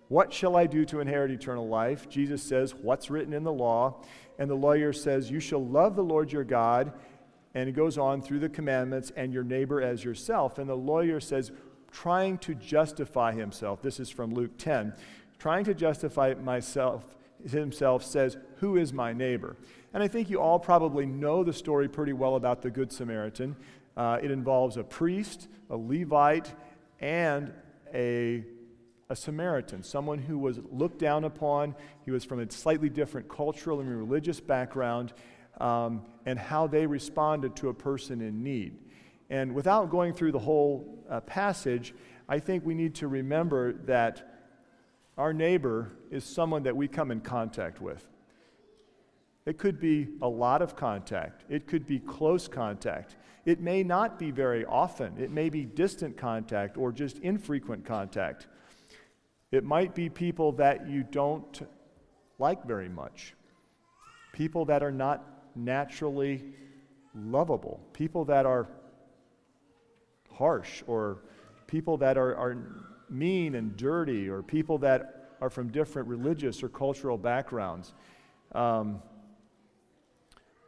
What 0.08 0.34
shall 0.34 0.56
I 0.56 0.66
do 0.66 0.84
to 0.86 1.00
inherit 1.00 1.32
eternal 1.32 1.68
life? 1.68 2.10
Jesus 2.10 2.42
says, 2.42 2.74
What's 2.74 3.12
written 3.12 3.34
in 3.34 3.44
the 3.44 3.54
law? 3.54 4.02
And 4.40 4.50
the 4.50 4.56
lawyer 4.56 4.94
says, 4.94 5.30
You 5.30 5.40
shall 5.40 5.64
love 5.64 5.96
the 5.96 6.04
Lord 6.04 6.32
your 6.32 6.44
God. 6.44 6.92
And 7.54 7.68
he 7.68 7.74
goes 7.74 7.98
on 7.98 8.22
through 8.22 8.40
the 8.40 8.50
commandments 8.50 9.12
and 9.16 9.34
your 9.34 9.44
neighbor 9.44 9.82
as 9.82 10.04
yourself. 10.04 10.60
And 10.60 10.70
the 10.70 10.76
lawyer 10.76 11.20
says, 11.20 11.52
trying 11.92 12.38
to 12.40 12.56
justify 12.56 13.34
himself, 13.34 13.82
this 13.82 14.00
is 14.00 14.10
from 14.10 14.34
Luke 14.34 14.58
10, 14.58 14.94
trying 15.38 15.64
to 15.66 15.74
justify 15.74 16.34
myself, 16.36 17.06
himself 17.48 18.04
says, 18.04 18.38
Who 18.58 18.78
is 18.78 18.94
my 18.94 19.14
neighbor? 19.14 19.56
And 19.94 20.04
I 20.04 20.08
think 20.08 20.30
you 20.30 20.40
all 20.40 20.60
probably 20.60 21.06
know 21.06 21.44
the 21.44 21.54
story 21.54 21.88
pretty 21.88 22.14
well 22.14 22.36
about 22.36 22.62
the 22.62 22.70
Good 22.70 22.92
Samaritan. 22.92 23.56
Uh, 23.98 24.18
it 24.22 24.32
involves 24.32 24.78
a 24.78 24.84
priest, 24.84 25.48
a 25.70 25.76
Levite, 25.76 26.54
and 27.00 27.52
a, 27.94 28.44
a 29.10 29.16
Samaritan, 29.16 29.84
someone 29.84 30.20
who 30.20 30.38
was 30.38 30.60
looked 30.72 31.00
down 31.00 31.24
upon. 31.24 31.76
He 32.06 32.12
was 32.12 32.24
from 32.24 32.40
a 32.40 32.50
slightly 32.52 32.90
different 32.90 33.28
cultural 33.28 33.80
and 33.80 33.90
religious 33.90 34.40
background, 34.40 35.14
um, 35.60 36.06
and 36.26 36.38
how 36.38 36.68
they 36.68 36.86
responded 36.86 37.56
to 37.58 37.70
a 37.70 37.74
person 37.74 38.22
in 38.22 38.44
need. 38.44 38.78
And 39.30 39.54
without 39.54 39.90
going 39.90 40.14
through 40.14 40.32
the 40.32 40.40
whole 40.40 41.04
uh, 41.10 41.22
passage, 41.22 41.94
I 42.28 42.40
think 42.40 42.66
we 42.66 42.76
need 42.76 42.96
to 42.96 43.08
remember 43.08 43.74
that 43.86 44.29
our 45.20 45.34
neighbor 45.34 45.92
is 46.10 46.24
someone 46.24 46.64
that 46.64 46.76
we 46.78 46.88
come 46.88 47.12
in 47.12 47.20
contact 47.20 47.82
with. 47.82 48.08
It 49.46 49.58
could 49.58 49.78
be 49.78 50.08
a 50.22 50.30
lot 50.30 50.62
of 50.62 50.78
contact, 50.78 51.44
it 51.50 51.68
could 51.68 51.86
be 51.86 52.00
close 52.00 52.48
contact. 52.48 53.18
It 53.46 53.60
may 53.60 53.84
not 53.84 54.20
be 54.20 54.32
very 54.32 54.64
often, 54.66 55.18
it 55.18 55.30
may 55.32 55.50
be 55.50 55.66
distant 55.66 56.18
contact 56.18 56.78
or 56.78 56.92
just 56.92 57.18
infrequent 57.20 57.84
contact. 57.84 58.48
It 59.52 59.64
might 59.64 59.94
be 59.94 60.10
people 60.10 60.54
that 60.54 60.88
you 60.88 61.04
don't 61.04 61.68
like 62.38 62.64
very 62.66 62.90
much, 62.90 63.34
people 64.32 64.66
that 64.66 64.84
are 64.84 64.92
not 64.92 65.26
naturally 65.56 66.46
lovable, 67.14 67.82
people 67.92 68.24
that 68.26 68.46
are 68.46 68.70
harsh, 70.32 70.84
or 70.88 71.24
people 71.68 71.98
that 71.98 72.18
are, 72.18 72.36
are 72.36 72.58
mean 73.12 73.56
and 73.56 73.76
dirty, 73.76 74.30
or 74.30 74.42
people 74.42 74.78
that 74.80 75.36
are 75.42 75.50
from 75.50 75.70
different 75.70 76.08
religious 76.08 76.64
or 76.64 76.70
cultural 76.70 77.18
backgrounds. 77.18 77.94
Um, 78.52 79.02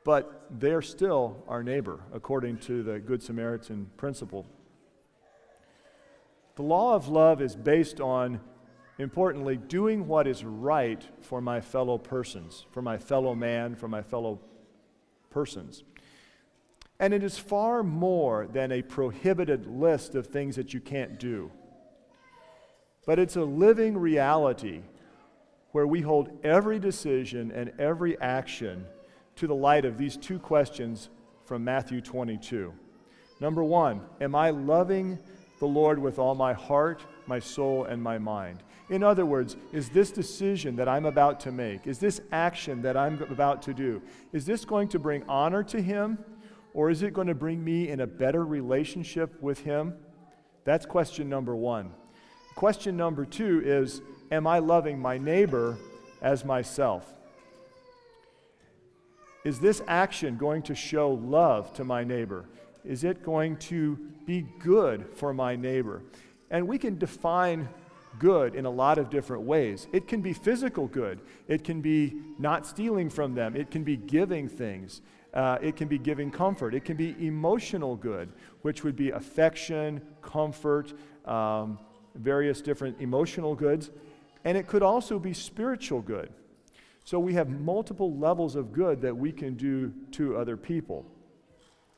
but 0.04 0.48
they're 0.60 0.82
still 0.82 1.44
our 1.48 1.64
neighbor, 1.64 2.00
according 2.14 2.58
to 2.60 2.84
the 2.84 3.00
Good 3.00 3.22
Samaritan 3.22 3.90
principle. 3.98 4.48
The 6.56 6.64
law 6.64 6.96
of 6.96 7.08
love 7.08 7.42
is 7.42 7.56
based 7.56 8.02
on, 8.02 8.40
importantly, 8.98 9.58
doing 9.58 10.08
what 10.08 10.28
is 10.28 10.44
right 10.44 11.04
for 11.22 11.40
my 11.40 11.62
fellow 11.62 11.98
persons, 11.98 12.66
for 12.72 12.82
my 12.82 12.98
fellow 12.98 13.36
man, 13.36 13.76
for 13.76 13.88
my 13.88 14.02
fellow 14.02 14.40
persons. 15.30 15.84
And 17.00 17.14
it 17.14 17.24
is 17.24 17.38
far 17.38 17.84
more 17.84 18.48
than 18.48 18.72
a 18.72 18.82
prohibited 18.82 19.66
list 19.66 20.14
of 20.14 20.28
things 20.28 20.56
that 20.56 20.74
you 20.74 20.80
can't 20.80 21.20
do. 21.20 21.52
But 23.06 23.20
it's 23.20 23.36
a 23.36 23.44
living 23.44 23.98
reality 23.98 24.82
where 25.72 25.88
we 25.88 26.02
hold 26.02 26.30
every 26.44 26.80
decision 26.80 27.52
and 27.52 27.72
every 27.80 28.20
action 28.20 28.86
to 29.38 29.48
the 29.48 29.56
light 29.56 29.86
of 29.86 29.98
these 29.98 30.18
two 30.18 30.38
questions 30.38 31.10
from 31.46 31.64
Matthew 31.64 32.02
22. 32.02 32.74
Number 33.40 33.64
one, 33.64 34.02
am 34.20 34.36
I 34.36 34.52
loving 34.52 35.18
the 35.60 35.66
Lord 35.66 35.98
with 35.98 36.20
all 36.20 36.36
my 36.36 36.54
heart, 36.54 37.04
my 37.26 37.40
soul, 37.40 37.86
and 37.86 38.02
my 38.02 38.18
mind? 38.18 38.62
In 38.90 39.04
other 39.04 39.26
words, 39.26 39.56
is 39.72 39.90
this 39.90 40.12
decision 40.12 40.76
that 40.76 40.90
I'm 40.90 41.06
about 41.06 41.40
to 41.42 41.52
make, 41.52 41.88
is 41.88 41.98
this 41.98 42.22
action 42.32 42.82
that 42.82 42.98
I'm 42.98 43.22
about 43.24 43.62
to 43.64 43.74
do, 43.74 44.02
is 44.34 44.46
this 44.46 44.66
going 44.66 44.90
to 44.90 45.00
bring 45.00 45.24
honor 45.28 45.64
to 45.64 45.82
Him, 45.82 46.20
or 46.74 46.90
is 46.90 47.02
it 47.02 47.14
going 47.14 47.28
to 47.28 47.36
bring 47.36 47.64
me 47.64 47.90
in 47.90 48.02
a 48.02 48.08
better 48.08 48.46
relationship 48.46 49.42
with 49.42 49.60
Him? 49.60 49.96
That's 50.66 50.86
question 50.86 51.30
number 51.30 51.56
one. 51.56 51.94
Question 52.62 52.96
number 52.96 53.26
two 53.26 53.60
is 53.66 54.04
Am 54.32 54.46
I 54.46 54.60
loving 54.60 55.00
my 55.00 55.18
neighbor 55.18 55.80
as 56.22 56.46
myself? 56.46 57.12
Is 59.44 59.60
this 59.60 59.82
action 59.88 60.38
going 60.38 60.62
to 60.62 60.76
show 60.76 61.10
love 61.10 61.74
to 61.74 61.84
my 61.84 62.04
neighbor? 62.04 62.46
Is 62.86 63.04
it 63.04 63.24
going 63.24 63.58
to 63.72 63.98
be 64.28 64.46
good 64.60 65.08
for 65.16 65.34
my 65.34 65.56
neighbor? 65.56 66.04
And 66.52 66.68
we 66.68 66.78
can 66.78 67.00
define 67.00 67.68
good 68.20 68.54
in 68.54 68.66
a 68.66 68.70
lot 68.70 69.00
of 69.00 69.10
different 69.10 69.42
ways. 69.42 69.88
It 69.92 70.08
can 70.08 70.22
be 70.22 70.32
physical 70.32 70.86
good, 70.86 71.20
it 71.48 71.64
can 71.64 71.82
be 71.82 72.14
not 72.38 72.68
stealing 72.68 73.10
from 73.10 73.34
them, 73.34 73.56
it 73.56 73.72
can 73.72 73.84
be 73.84 73.98
giving 73.98 74.48
things, 74.48 75.02
uh, 75.34 75.58
it 75.64 75.76
can 75.76 75.88
be 75.88 75.98
giving 75.98 76.30
comfort, 76.30 76.76
it 76.76 76.86
can 76.86 76.96
be 76.96 77.16
emotional 77.26 77.96
good, 77.96 78.32
which 78.62 78.84
would 78.84 78.96
be 78.96 79.10
affection, 79.10 80.00
comfort, 80.22 80.94
um, 81.26 81.80
various 82.16 82.62
different 82.62 83.00
emotional 83.00 83.56
goods. 83.56 83.90
And 84.44 84.58
it 84.58 84.68
could 84.68 84.84
also 84.84 85.20
be 85.20 85.34
spiritual 85.34 86.02
good. 86.02 86.32
So 87.04 87.20
we 87.20 87.34
have 87.34 87.50
multiple 87.50 88.16
levels 88.18 88.56
of 88.56 88.74
good 88.74 89.02
that 89.02 89.16
we 89.16 89.32
can 89.32 89.56
do 89.56 89.94
to 90.12 90.38
other 90.38 90.58
people. 90.58 91.06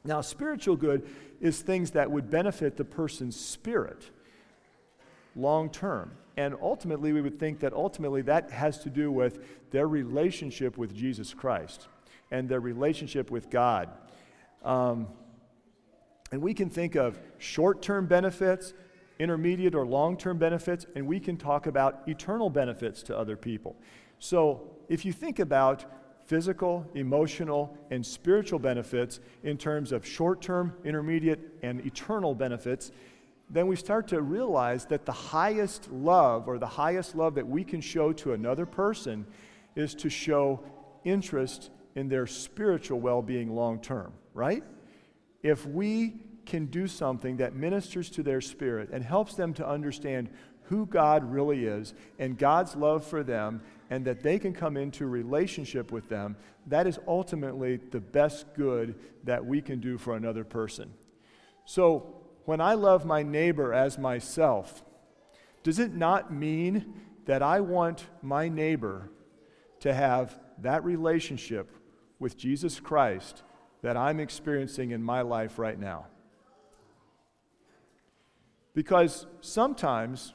Now, 0.06 0.22
spiritual 0.22 0.76
good 0.76 1.08
is 1.40 1.62
things 1.62 1.92
that 1.92 2.10
would 2.12 2.30
benefit 2.30 2.78
the 2.78 2.86
person's 2.86 3.40
spirit 3.40 4.10
long 5.36 5.70
term. 5.70 6.12
And 6.36 6.56
ultimately, 6.62 7.14
we 7.14 7.22
would 7.22 7.40
think 7.40 7.60
that 7.60 7.74
ultimately 7.74 8.22
that 8.24 8.52
has 8.52 8.80
to 8.80 8.90
do 8.90 9.12
with 9.12 9.40
their 9.72 9.88
relationship 9.88 10.78
with 10.78 10.96
Jesus 10.96 11.34
Christ 11.34 11.88
and 12.32 12.50
their 12.50 12.60
relationship 12.60 13.30
with 13.30 13.50
God. 13.50 13.90
Um, 14.64 15.08
and 16.32 16.42
we 16.42 16.54
can 16.54 16.70
think 16.70 16.96
of 16.96 17.20
short 17.38 17.82
term 17.82 18.08
benefits, 18.08 18.74
intermediate 19.20 19.76
or 19.76 19.86
long 19.86 20.18
term 20.18 20.38
benefits, 20.38 20.86
and 20.96 21.06
we 21.08 21.20
can 21.20 21.38
talk 21.38 21.68
about 21.68 22.02
eternal 22.08 22.50
benefits 22.50 23.04
to 23.04 23.18
other 23.18 23.38
people. 23.38 23.76
So 24.20 24.72
if 24.90 25.06
you 25.06 25.14
think 25.14 25.40
about 25.40 25.86
physical, 26.26 26.90
emotional, 26.96 27.78
and 27.92 28.06
spiritual 28.06 28.60
benefits 28.60 29.20
in 29.44 29.58
terms 29.58 29.92
of 29.92 30.06
short 30.06 30.42
term, 30.42 30.74
intermediate, 30.84 31.40
and 31.62 31.86
eternal 31.86 32.34
benefits, 32.34 32.92
then 33.50 33.68
we 33.68 33.76
start 33.76 34.08
to 34.08 34.22
realize 34.22 34.86
that 34.86 35.06
the 35.06 35.12
highest 35.12 35.92
love 35.92 36.48
or 36.48 36.58
the 36.58 36.66
highest 36.66 37.16
love 37.16 37.36
that 37.36 37.48
we 37.48 37.64
can 37.64 37.82
show 37.82 38.14
to 38.14 38.34
another 38.34 38.66
person 38.66 39.26
is 39.76 39.94
to 39.96 40.10
show 40.10 40.64
interest 41.04 41.70
in 41.96 42.08
their 42.08 42.26
spiritual 42.26 43.00
well 43.00 43.22
being 43.22 43.54
long 43.54 43.80
term, 43.80 44.14
right? 44.34 44.64
If 45.44 45.66
we 45.66 46.14
can 46.46 46.66
do 46.66 46.88
something 46.88 47.38
that 47.38 47.56
ministers 47.56 48.10
to 48.12 48.24
their 48.24 48.42
spirit 48.42 48.90
and 48.92 49.04
helps 49.04 49.36
them 49.36 49.54
to 49.56 49.68
understand 49.68 50.30
who 50.64 50.86
God 50.86 51.30
really 51.32 51.66
is 51.66 51.94
and 52.20 52.38
God's 52.38 52.76
love 52.76 53.06
for 53.06 53.24
them, 53.24 53.62
and 53.90 54.06
that 54.06 54.24
they 54.24 54.40
can 54.40 54.54
come 54.54 54.78
into 54.78 55.06
relationship 55.06 55.92
with 55.92 56.10
them, 56.10 56.36
that 56.68 56.88
is 56.88 57.00
ultimately 57.08 57.78
the 57.78 58.00
best 58.00 58.46
good 58.56 58.96
that 59.24 59.46
we 59.46 59.62
can 59.62 59.80
do 59.80 59.98
for 59.98 60.16
another 60.16 60.44
person. 60.44 60.94
So, 61.66 62.22
when 62.46 62.60
I 62.60 62.74
love 62.74 63.06
my 63.06 63.24
neighbor 63.24 63.74
as 63.74 63.98
myself, 63.98 64.84
does 65.64 65.80
it 65.80 65.94
not 65.94 66.34
mean 66.34 66.94
that 67.26 67.42
I 67.42 67.62
want 67.62 68.06
my 68.22 68.50
neighbor 68.50 69.10
to 69.80 69.94
have 69.94 70.38
that 70.60 70.84
relationship 70.84 71.70
with 72.20 72.38
Jesus 72.38 72.80
Christ 72.80 73.44
that 73.82 73.96
I'm 73.96 74.20
experiencing 74.20 74.92
in 74.92 75.02
my 75.02 75.22
life 75.22 75.58
right 75.58 75.80
now? 75.80 76.08
Because 78.74 79.28
sometimes, 79.42 80.34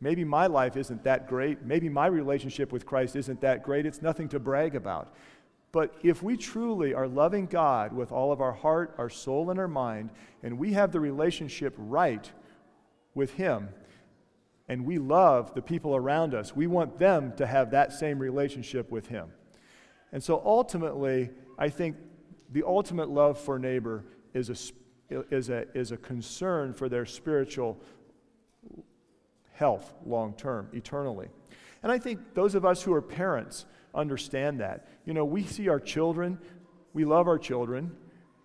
maybe 0.00 0.24
my 0.24 0.46
life 0.46 0.76
isn't 0.76 1.04
that 1.04 1.28
great. 1.28 1.62
Maybe 1.62 1.88
my 1.88 2.06
relationship 2.06 2.72
with 2.72 2.86
Christ 2.86 3.16
isn't 3.16 3.40
that 3.40 3.62
great. 3.62 3.86
It's 3.86 4.02
nothing 4.02 4.28
to 4.30 4.38
brag 4.38 4.74
about. 4.74 5.14
But 5.72 5.94
if 6.02 6.22
we 6.22 6.36
truly 6.36 6.94
are 6.94 7.06
loving 7.06 7.46
God 7.46 7.92
with 7.92 8.10
all 8.10 8.32
of 8.32 8.40
our 8.40 8.52
heart, 8.52 8.94
our 8.98 9.10
soul, 9.10 9.50
and 9.50 9.60
our 9.60 9.68
mind, 9.68 10.10
and 10.42 10.58
we 10.58 10.72
have 10.72 10.90
the 10.90 11.00
relationship 11.00 11.74
right 11.76 12.30
with 13.14 13.32
Him, 13.34 13.68
and 14.68 14.84
we 14.84 14.98
love 14.98 15.54
the 15.54 15.62
people 15.62 15.94
around 15.94 16.34
us, 16.34 16.56
we 16.56 16.66
want 16.66 16.98
them 16.98 17.32
to 17.36 17.46
have 17.46 17.70
that 17.72 17.92
same 17.92 18.18
relationship 18.18 18.90
with 18.90 19.08
Him. 19.08 19.28
And 20.12 20.22
so 20.22 20.42
ultimately, 20.44 21.30
I 21.58 21.68
think 21.68 21.96
the 22.50 22.62
ultimate 22.62 23.10
love 23.10 23.38
for 23.38 23.58
neighbor 23.58 24.04
is 24.34 24.50
a 24.50 24.54
is 25.10 25.50
a, 25.50 25.66
is 25.76 25.92
a 25.92 25.96
concern 25.96 26.74
for 26.74 26.88
their 26.88 27.06
spiritual 27.06 27.78
health 29.52 29.94
long 30.04 30.34
term, 30.34 30.68
eternally. 30.72 31.28
And 31.82 31.92
I 31.92 31.98
think 31.98 32.34
those 32.34 32.54
of 32.54 32.64
us 32.64 32.82
who 32.82 32.92
are 32.92 33.02
parents 33.02 33.66
understand 33.94 34.60
that. 34.60 34.88
You 35.04 35.14
know, 35.14 35.24
we 35.24 35.44
see 35.44 35.68
our 35.68 35.80
children, 35.80 36.38
we 36.92 37.04
love 37.04 37.28
our 37.28 37.38
children, 37.38 37.92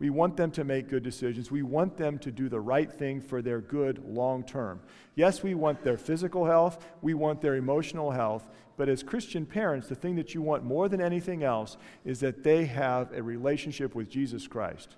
we 0.02 0.10
want 0.10 0.36
them 0.36 0.50
to 0.52 0.64
make 0.64 0.90
good 0.90 1.04
decisions. 1.04 1.52
We 1.52 1.62
want 1.62 1.96
them 1.96 2.18
to 2.20 2.32
do 2.32 2.50
the 2.50 2.60
right 2.60 2.92
thing 2.92 3.22
for 3.22 3.44
their 3.44 3.62
good 3.62 4.04
long 4.04 4.44
term. 4.44 4.80
Yes, 5.14 5.44
we 5.44 5.54
want 5.54 5.84
their 5.84 5.98
physical 5.98 6.46
health, 6.46 6.84
we 7.04 7.14
want 7.14 7.40
their 7.40 7.54
emotional 7.54 8.10
health, 8.10 8.48
but 8.78 8.90
as 8.90 9.04
Christian 9.04 9.46
parents, 9.46 9.88
the 9.88 9.94
thing 9.94 10.16
that 10.16 10.34
you 10.34 10.42
want 10.42 10.64
more 10.64 10.90
than 10.90 11.02
anything 11.02 11.44
else 11.44 11.78
is 12.04 12.20
that 12.22 12.42
they 12.42 12.66
have 12.66 13.14
a 13.14 13.22
relationship 13.22 13.94
with 13.94 14.10
Jesus 14.10 14.48
Christ. 14.48 14.96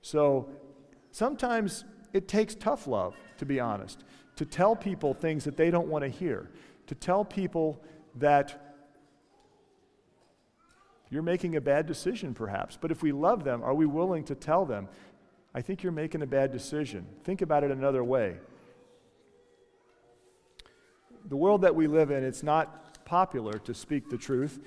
So 0.00 0.50
Sometimes 1.12 1.84
it 2.14 2.26
takes 2.26 2.54
tough 2.54 2.86
love, 2.86 3.14
to 3.36 3.44
be 3.44 3.60
honest, 3.60 4.02
to 4.36 4.46
tell 4.46 4.74
people 4.74 5.12
things 5.12 5.44
that 5.44 5.58
they 5.58 5.70
don't 5.70 5.88
want 5.88 6.02
to 6.02 6.08
hear, 6.08 6.50
to 6.86 6.94
tell 6.94 7.24
people 7.24 7.82
that 8.16 8.74
you're 11.10 11.22
making 11.22 11.56
a 11.56 11.60
bad 11.60 11.86
decision, 11.86 12.32
perhaps. 12.32 12.78
But 12.80 12.90
if 12.90 13.02
we 13.02 13.12
love 13.12 13.44
them, 13.44 13.62
are 13.62 13.74
we 13.74 13.84
willing 13.84 14.24
to 14.24 14.34
tell 14.34 14.64
them, 14.64 14.88
I 15.54 15.60
think 15.60 15.82
you're 15.82 15.92
making 15.92 16.22
a 16.22 16.26
bad 16.26 16.50
decision? 16.50 17.06
Think 17.24 17.42
about 17.42 17.62
it 17.62 17.70
another 17.70 18.02
way. 18.02 18.38
The 21.26 21.36
world 21.36 21.60
that 21.60 21.74
we 21.74 21.86
live 21.86 22.10
in, 22.10 22.24
it's 22.24 22.42
not 22.42 23.04
popular 23.04 23.52
to 23.58 23.74
speak 23.74 24.08
the 24.08 24.16
truth 24.16 24.60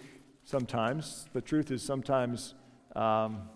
sometimes. 0.43 1.27
The 1.33 1.41
truth 1.41 1.71
is 1.71 1.81
sometimes 1.81 2.53
um, 2.95 3.49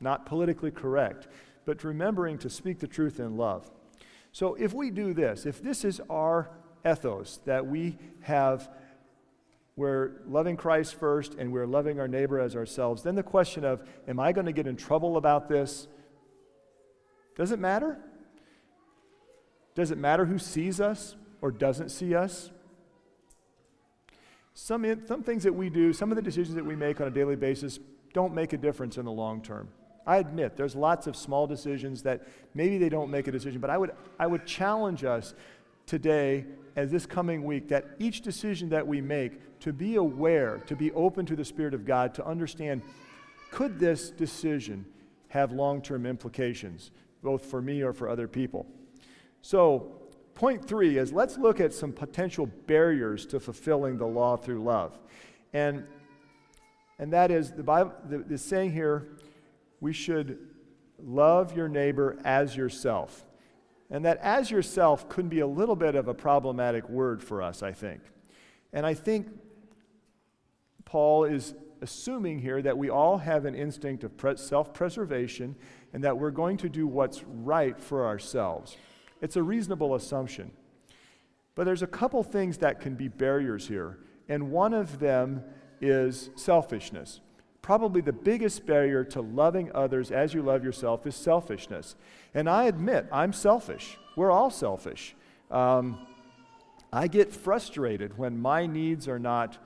not 0.00 0.24
politically 0.24 0.70
correct 0.70 1.26
but 1.64 1.84
remembering 1.84 2.38
to 2.38 2.50
speak 2.50 2.78
the 2.78 2.86
truth 2.86 3.20
in 3.20 3.36
love. 3.36 3.70
So 4.32 4.54
if 4.54 4.72
we 4.72 4.90
do 4.90 5.12
this, 5.12 5.46
if 5.46 5.62
this 5.62 5.84
is 5.84 6.00
our 6.08 6.50
ethos 6.88 7.40
that 7.44 7.66
we 7.66 7.98
have, 8.22 8.70
we're 9.76 10.22
loving 10.26 10.56
Christ 10.56 10.94
first 10.94 11.34
and 11.34 11.52
we're 11.52 11.66
loving 11.66 12.00
our 12.00 12.08
neighbor 12.08 12.40
as 12.40 12.56
ourselves, 12.56 13.02
then 13.02 13.14
the 13.14 13.22
question 13.22 13.64
of, 13.64 13.82
am 14.08 14.18
I 14.18 14.32
going 14.32 14.46
to 14.46 14.52
get 14.52 14.66
in 14.66 14.76
trouble 14.76 15.16
about 15.16 15.48
this? 15.48 15.86
Does 17.36 17.52
it 17.52 17.58
matter? 17.58 17.98
Does 19.74 19.90
it 19.90 19.98
matter 19.98 20.26
who 20.26 20.38
sees 20.38 20.80
us 20.80 21.16
or 21.40 21.50
doesn't 21.50 21.90
see 21.90 22.14
us? 22.14 22.50
Some, 24.54 25.06
some 25.06 25.22
things 25.22 25.44
that 25.44 25.54
we 25.54 25.70
do, 25.70 25.92
some 25.92 26.10
of 26.10 26.16
the 26.16 26.22
decisions 26.22 26.54
that 26.56 26.64
we 26.64 26.76
make 26.76 27.00
on 27.00 27.06
a 27.06 27.10
daily 27.10 27.36
basis 27.36 27.78
don't 28.12 28.34
make 28.34 28.52
a 28.52 28.58
difference 28.58 28.98
in 28.98 29.06
the 29.06 29.12
long 29.12 29.40
term. 29.40 29.68
I 30.06 30.18
admit 30.18 30.56
there's 30.56 30.74
lots 30.74 31.06
of 31.06 31.16
small 31.16 31.46
decisions 31.46 32.02
that 32.02 32.26
maybe 32.54 32.78
they 32.78 32.88
don't 32.88 33.10
make 33.10 33.28
a 33.28 33.32
decision, 33.32 33.60
but 33.60 33.70
I 33.70 33.78
would, 33.78 33.92
I 34.18 34.26
would 34.26 34.46
challenge 34.46 35.04
us 35.04 35.34
today, 35.86 36.46
as 36.76 36.90
this 36.90 37.06
coming 37.06 37.44
week, 37.44 37.68
that 37.68 37.86
each 37.98 38.22
decision 38.22 38.68
that 38.70 38.86
we 38.86 39.00
make, 39.00 39.60
to 39.60 39.72
be 39.72 39.96
aware, 39.96 40.58
to 40.66 40.74
be 40.74 40.90
open 40.92 41.26
to 41.26 41.36
the 41.36 41.44
Spirit 41.44 41.74
of 41.74 41.84
God, 41.84 42.14
to 42.14 42.26
understand 42.26 42.82
could 43.52 43.78
this 43.78 44.10
decision 44.10 44.84
have 45.28 45.52
long 45.52 45.82
term 45.82 46.06
implications, 46.06 46.90
both 47.22 47.44
for 47.44 47.60
me 47.60 47.82
or 47.82 47.92
for 47.92 48.08
other 48.08 48.26
people? 48.26 48.66
So, 49.42 49.92
point 50.34 50.66
three 50.66 50.98
is 50.98 51.12
let's 51.12 51.36
look 51.36 51.60
at 51.60 51.72
some 51.72 51.92
potential 51.92 52.46
barriers 52.66 53.26
to 53.26 53.38
fulfilling 53.38 53.98
the 53.98 54.06
law 54.06 54.36
through 54.36 54.62
love. 54.62 54.98
And, 55.52 55.84
and 56.98 57.12
that 57.12 57.30
is 57.30 57.52
the 57.52 57.62
Bible, 57.62 57.92
the, 58.08 58.18
the 58.18 58.38
saying 58.38 58.72
here 58.72 59.08
we 59.82 59.92
should 59.92 60.38
love 61.02 61.56
your 61.56 61.68
neighbor 61.68 62.16
as 62.24 62.56
yourself. 62.56 63.26
And 63.90 64.04
that 64.04 64.16
as 64.18 64.48
yourself 64.48 65.08
could 65.08 65.28
be 65.28 65.40
a 65.40 65.46
little 65.46 65.74
bit 65.74 65.96
of 65.96 66.06
a 66.06 66.14
problematic 66.14 66.88
word 66.88 67.20
for 67.20 67.42
us, 67.42 67.64
I 67.64 67.72
think. 67.72 68.00
And 68.72 68.86
I 68.86 68.94
think 68.94 69.26
Paul 70.84 71.24
is 71.24 71.54
assuming 71.82 72.38
here 72.38 72.62
that 72.62 72.78
we 72.78 72.90
all 72.90 73.18
have 73.18 73.44
an 73.44 73.56
instinct 73.56 74.04
of 74.04 74.12
self 74.38 74.72
preservation 74.72 75.56
and 75.92 76.04
that 76.04 76.16
we're 76.16 76.30
going 76.30 76.58
to 76.58 76.68
do 76.68 76.86
what's 76.86 77.24
right 77.24 77.78
for 77.78 78.06
ourselves. 78.06 78.76
It's 79.20 79.34
a 79.34 79.42
reasonable 79.42 79.96
assumption. 79.96 80.52
But 81.56 81.64
there's 81.64 81.82
a 81.82 81.88
couple 81.88 82.22
things 82.22 82.58
that 82.58 82.80
can 82.80 82.94
be 82.94 83.08
barriers 83.08 83.66
here, 83.66 83.98
and 84.28 84.52
one 84.52 84.74
of 84.74 85.00
them 85.00 85.42
is 85.80 86.30
selfishness 86.36 87.20
probably 87.62 88.00
the 88.00 88.12
biggest 88.12 88.66
barrier 88.66 89.04
to 89.04 89.20
loving 89.20 89.70
others 89.74 90.10
as 90.10 90.34
you 90.34 90.42
love 90.42 90.64
yourself 90.64 91.06
is 91.06 91.14
selfishness. 91.14 91.94
And 92.34 92.50
I 92.50 92.64
admit, 92.64 93.06
I'm 93.12 93.32
selfish. 93.32 93.96
We're 94.16 94.32
all 94.32 94.50
selfish. 94.50 95.14
Um, 95.50 96.06
I 96.92 97.06
get 97.06 97.32
frustrated 97.32 98.18
when 98.18 98.36
my 98.38 98.66
needs 98.66 99.08
are 99.08 99.18
not 99.18 99.58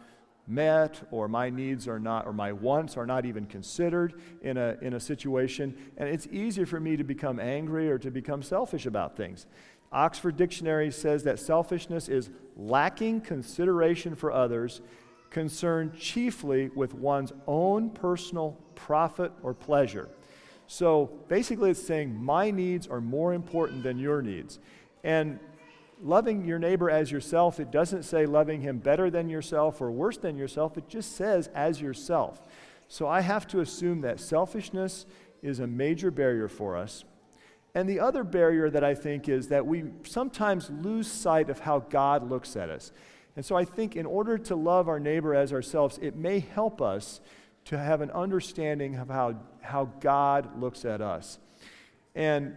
met 0.47 1.03
or 1.11 1.27
my 1.27 1.51
needs 1.51 1.89
are 1.89 1.99
not 1.99 2.27
or 2.27 2.33
my 2.33 2.53
wants 2.53 2.97
are 2.97 3.07
not 3.07 3.27
even 3.27 3.47
considered 3.47 4.15
in 4.43 4.57
a, 4.57 4.77
in 4.81 4.93
a 4.95 5.01
situation 5.01 5.77
and 5.97 6.09
it's 6.09 6.29
easier 6.29 6.65
for 6.65 6.79
me 6.79 6.97
to 6.97 7.03
become 7.03 7.41
angry 7.41 7.91
or 7.91 7.99
to 7.99 8.13
become 8.13 8.43
selfish 8.43 8.87
about 8.87 9.17
things 9.17 9.47
oxford 9.91 10.37
dictionary 10.37 10.93
says 10.93 11.25
that 11.25 11.41
selfishness 11.41 12.09
is 12.09 12.31
lacking 12.57 13.21
consideration 13.21 14.15
for 14.15 14.31
others 14.31 14.81
concerned 15.31 15.99
chiefly 15.99 16.71
with 16.75 16.95
one's 16.95 17.33
own 17.47 17.91
personal 17.91 18.57
profit 18.75 19.33
or 19.43 19.55
pleasure. 19.55 20.09
So 20.67 21.11
basically, 21.29 21.71
it's 21.71 21.83
saying 21.83 22.15
my 22.15 22.51
needs 22.51 22.87
are 22.87 23.01
more 23.01 23.35
important 23.35 23.83
than 23.83 23.99
your 23.99 24.23
needs. 24.23 24.59
And 25.05 25.39
loving 26.03 26.45
your 26.45 26.59
neighbor 26.59 26.91
as 26.91 27.11
yourself, 27.11 27.61
it 27.61 27.71
doesn't 27.71 28.03
say 28.03 28.27
loving 28.27 28.61
him 28.61 28.79
better 28.79 29.11
than 29.11 29.29
yourself 29.29 29.81
or 29.81 29.91
worse 29.91 30.17
than 30.17 30.37
yourself, 30.37 30.77
it 30.77 30.89
just 30.89 31.17
says 31.17 31.49
as 31.55 31.81
yourself. 31.81 32.43
So 32.89 33.09
I 33.09 33.21
have 33.21 33.47
to 33.49 33.61
assume 33.61 34.01
that 34.03 34.21
selfishness 34.21 35.07
is 35.43 35.61
a 35.61 35.67
major 35.67 36.11
barrier 36.11 36.49
for 36.49 36.77
us. 36.77 37.05
And 37.75 37.89
the 37.89 38.01
other 38.01 38.25
barrier 38.25 38.71
that 38.71 38.83
I 38.83 38.95
think 38.95 39.29
is 39.29 39.49
that 39.49 39.67
we 39.67 39.85
sometimes 40.05 40.71
lose 40.71 41.11
sight 41.11 41.51
of 41.51 41.61
how 41.61 41.81
God 41.81 42.29
looks 42.29 42.57
at 42.57 42.71
us. 42.71 42.91
And 43.37 43.45
so 43.45 43.55
I 43.55 43.67
think 43.67 43.95
in 43.95 44.07
order 44.07 44.39
to 44.39 44.57
love 44.57 44.89
our 44.89 44.99
neighbor 44.99 45.35
as 45.35 45.53
ourselves, 45.53 45.99
it 46.01 46.17
may 46.17 46.41
help 46.41 46.81
us 46.81 47.21
to 47.67 47.79
have 47.79 48.01
an 48.01 48.11
understanding 48.13 48.97
of 48.97 49.09
how, 49.09 49.37
how 49.61 49.87
God 50.01 50.59
looks 50.59 50.85
at 50.85 51.03
us. 51.03 51.39
And, 52.15 52.57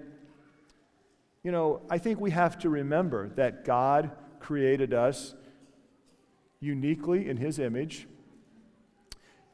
you 1.43 1.51
know, 1.51 1.81
I 1.89 1.97
think 1.97 2.21
we 2.21 2.31
have 2.31 2.57
to 2.59 2.69
remember 2.69 3.29
that 3.29 3.65
God 3.65 4.11
created 4.39 4.93
us 4.93 5.35
uniquely 6.61 7.27
in 7.27 7.37
His 7.37 7.59
image. 7.59 8.07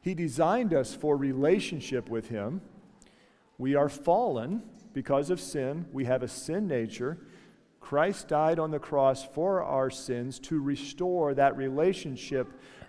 He 0.02 0.14
designed 0.14 0.72
us 0.72 0.94
for 0.94 1.16
relationship 1.16 2.08
with 2.08 2.28
Him. 2.28 2.60
We 3.58 3.74
are 3.74 3.88
fallen 3.88 4.62
because 4.92 5.30
of 5.30 5.40
sin. 5.40 5.86
We 5.92 6.04
have 6.04 6.22
a 6.22 6.28
sin 6.28 6.68
nature. 6.68 7.18
Christ 7.86 8.26
died 8.26 8.58
on 8.58 8.72
the 8.72 8.80
cross 8.80 9.24
for 9.24 9.62
our 9.62 9.90
sins 9.90 10.40
to 10.40 10.60
restore 10.60 11.34
that 11.34 11.56
relationship 11.56 12.48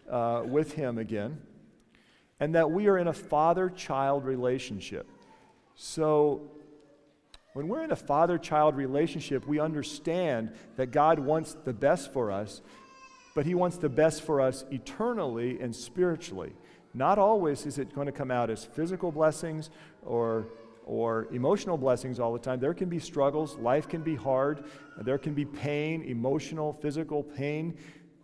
uh, 0.09 0.41
with 0.43 0.73
Him 0.73 0.97
again, 0.97 1.39
and 2.39 2.55
that 2.55 2.71
we 2.71 2.87
are 2.87 2.97
in 2.97 3.07
a 3.07 3.13
father 3.13 3.69
child 3.69 4.25
relationship. 4.25 5.07
So, 5.75 6.49
when 7.53 7.67
we're 7.67 7.83
in 7.83 7.91
a 7.91 7.95
father 7.95 8.39
child 8.39 8.75
relationship, 8.75 9.45
we 9.45 9.59
understand 9.59 10.51
that 10.77 10.87
God 10.87 11.19
wants 11.19 11.55
the 11.63 11.73
best 11.73 12.11
for 12.11 12.31
us, 12.31 12.63
but 13.35 13.45
He 13.45 13.53
wants 13.53 13.77
the 13.77 13.89
best 13.89 14.23
for 14.23 14.41
us 14.41 14.65
eternally 14.71 15.59
and 15.61 15.75
spiritually. 15.75 16.53
Not 16.95 17.19
always 17.19 17.67
is 17.67 17.77
it 17.77 17.93
going 17.93 18.07
to 18.07 18.11
come 18.11 18.31
out 18.31 18.49
as 18.49 18.65
physical 18.65 19.11
blessings 19.11 19.69
or 20.03 20.47
or 20.87 21.27
emotional 21.31 21.77
blessings 21.77 22.19
all 22.19 22.33
the 22.33 22.39
time. 22.39 22.59
There 22.59 22.73
can 22.73 22.89
be 22.89 22.99
struggles, 22.99 23.57
life 23.57 23.87
can 23.87 24.01
be 24.01 24.15
hard, 24.15 24.63
there 25.01 25.17
can 25.17 25.33
be 25.33 25.45
pain, 25.45 26.01
emotional, 26.03 26.73
physical 26.73 27.21
pain. 27.21 27.77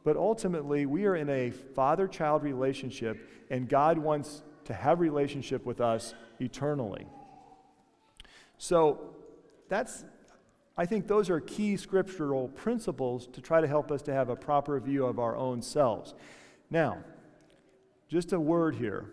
But 0.04 0.18
ultimately, 0.18 0.86
we 0.86 1.06
are 1.06 1.16
in 1.16 1.30
a 1.30 1.52
father 1.52 2.08
child 2.08 2.44
relationship, 2.44 3.30
and 3.50 3.70
God 3.70 3.98
wants 3.98 4.44
to 4.66 4.74
have 4.74 5.00
relationship 5.00 5.66
with 5.66 5.82
us 5.82 6.14
eternally. 6.40 7.06
So, 8.58 9.16
that's, 9.70 10.06
I 10.78 10.86
think 10.86 11.08
those 11.08 11.30
are 11.30 11.40
key 11.40 11.78
scriptural 11.78 12.48
principles 12.50 13.28
to 13.28 13.42
try 13.42 13.62
to 13.62 13.68
help 13.68 13.92
us 13.92 14.02
to 14.04 14.14
have 14.14 14.30
a 14.30 14.36
proper 14.36 14.80
view 14.80 15.06
of 15.06 15.20
our 15.20 15.36
own 15.36 15.62
selves. 15.62 16.14
Now, 16.70 17.00
just 18.08 18.32
a 18.34 18.40
word 18.40 18.76
here. 18.76 19.06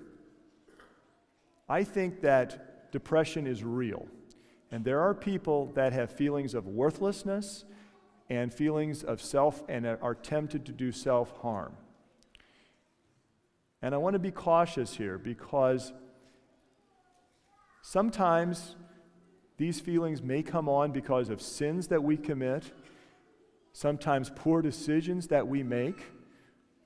I 1.69 1.85
think 1.85 2.21
that 2.23 2.70
depression 2.91 3.47
is 3.47 3.63
real. 3.65 4.07
And 4.71 4.85
there 4.85 5.01
are 5.01 5.15
people 5.15 5.67
that 5.75 5.93
have 5.93 6.11
feelings 6.11 6.55
of 6.55 6.67
worthlessness 6.67 7.65
and 8.29 8.55
feelings 8.55 9.03
of 9.03 9.21
self 9.21 9.65
and 9.69 9.87
are 9.87 10.15
tempted 10.15 10.65
to 10.67 10.73
do 10.73 10.93
self 10.93 11.37
harm. 11.39 11.75
And 13.83 13.95
I 13.95 13.99
want 13.99 14.15
to 14.15 14.21
be 14.21 14.31
cautious 14.31 14.95
here 14.95 15.19
because 15.19 15.93
sometimes 17.83 18.77
these 19.57 19.81
feelings 19.81 20.23
may 20.23 20.43
come 20.43 20.69
on 20.69 20.93
because 20.93 21.31
of 21.31 21.43
sins 21.43 21.89
that 21.89 22.03
we 22.03 22.17
commit. 22.17 22.73
Sometimes 23.73 24.31
poor 24.35 24.63
decisions 24.63 25.29
that 25.29 25.47
we 25.47 25.63
make 25.63 26.03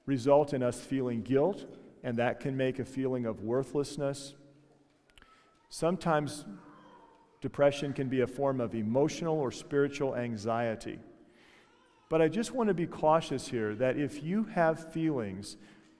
result 0.06 0.52
in 0.52 0.62
us 0.62 0.80
feeling 0.80 1.22
guilt, 1.22 1.64
and 2.02 2.18
that 2.18 2.40
can 2.40 2.56
make 2.56 2.78
a 2.78 2.84
feeling 2.84 3.24
of 3.24 3.42
worthlessness 3.42 4.34
Sometimes 5.76 6.44
depression 7.40 7.92
can 7.92 8.08
be 8.08 8.20
a 8.20 8.28
form 8.28 8.60
of 8.60 8.76
emotional 8.76 9.36
or 9.40 9.50
spiritual 9.50 10.14
anxiety. 10.14 11.00
But 12.08 12.22
I 12.22 12.28
just 12.28 12.52
want 12.52 12.68
to 12.68 12.74
be 12.74 12.86
cautious 12.86 13.48
here 13.48 13.74
that 13.74 13.96
if 13.96 14.22
you 14.22 14.44
have 14.44 14.92
feelings 14.92 15.56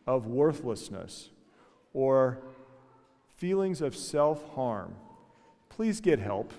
of 0.07 0.29
worthlessness 0.29 1.31
or 1.93 2.39
feelings 3.35 3.81
of 3.81 3.97
self 3.97 4.49
harm, 4.55 4.95
please 5.71 6.01
get 6.01 6.21
help 6.21 6.55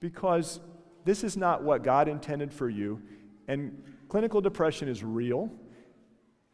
because 0.00 0.60
this 1.04 1.22
is 1.22 1.36
not 1.36 1.62
what 1.62 1.82
God 1.82 2.08
intended 2.08 2.54
for 2.54 2.70
you. 2.70 3.02
And 3.48 3.82
clinical 4.08 4.40
depression 4.40 4.88
is 4.88 5.04
real, 5.04 5.50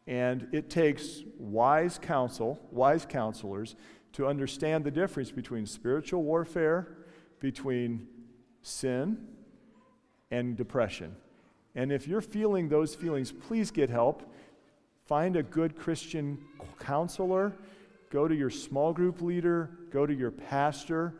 and 0.05 0.49
it 0.51 0.69
takes 0.69 1.23
wise 1.39 1.97
counsel, 1.97 2.59
wise 2.73 3.05
counselors, 3.05 3.77
to 4.13 4.27
understand 4.27 4.83
the 4.83 4.91
difference 4.91 5.31
between 5.31 5.65
spiritual 5.65 6.23
warfare, 6.23 6.87
between 7.39 8.07
sin, 8.61 9.17
and 10.31 10.57
depression. 10.57 11.15
And 11.75 11.91
if 11.91 12.07
you're 12.07 12.21
feeling 12.21 12.69
those 12.69 12.95
feelings, 12.95 13.31
please 13.31 13.71
get 13.71 13.89
help. 13.89 14.33
Find 15.05 15.35
a 15.35 15.43
good 15.43 15.77
Christian 15.77 16.39
counselor. 16.79 17.53
Go 18.09 18.27
to 18.27 18.35
your 18.35 18.49
small 18.49 18.93
group 18.93 19.21
leader. 19.21 19.69
Go 19.91 20.05
to 20.05 20.13
your 20.13 20.31
pastor. 20.31 21.13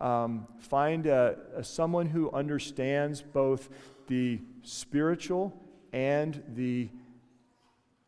Um, 0.00 0.46
find 0.58 1.06
a, 1.06 1.36
a, 1.56 1.64
someone 1.64 2.06
who 2.06 2.30
understands 2.32 3.22
both 3.22 3.68
the 4.06 4.40
spiritual 4.62 5.58
and 5.92 6.42
the 6.54 6.88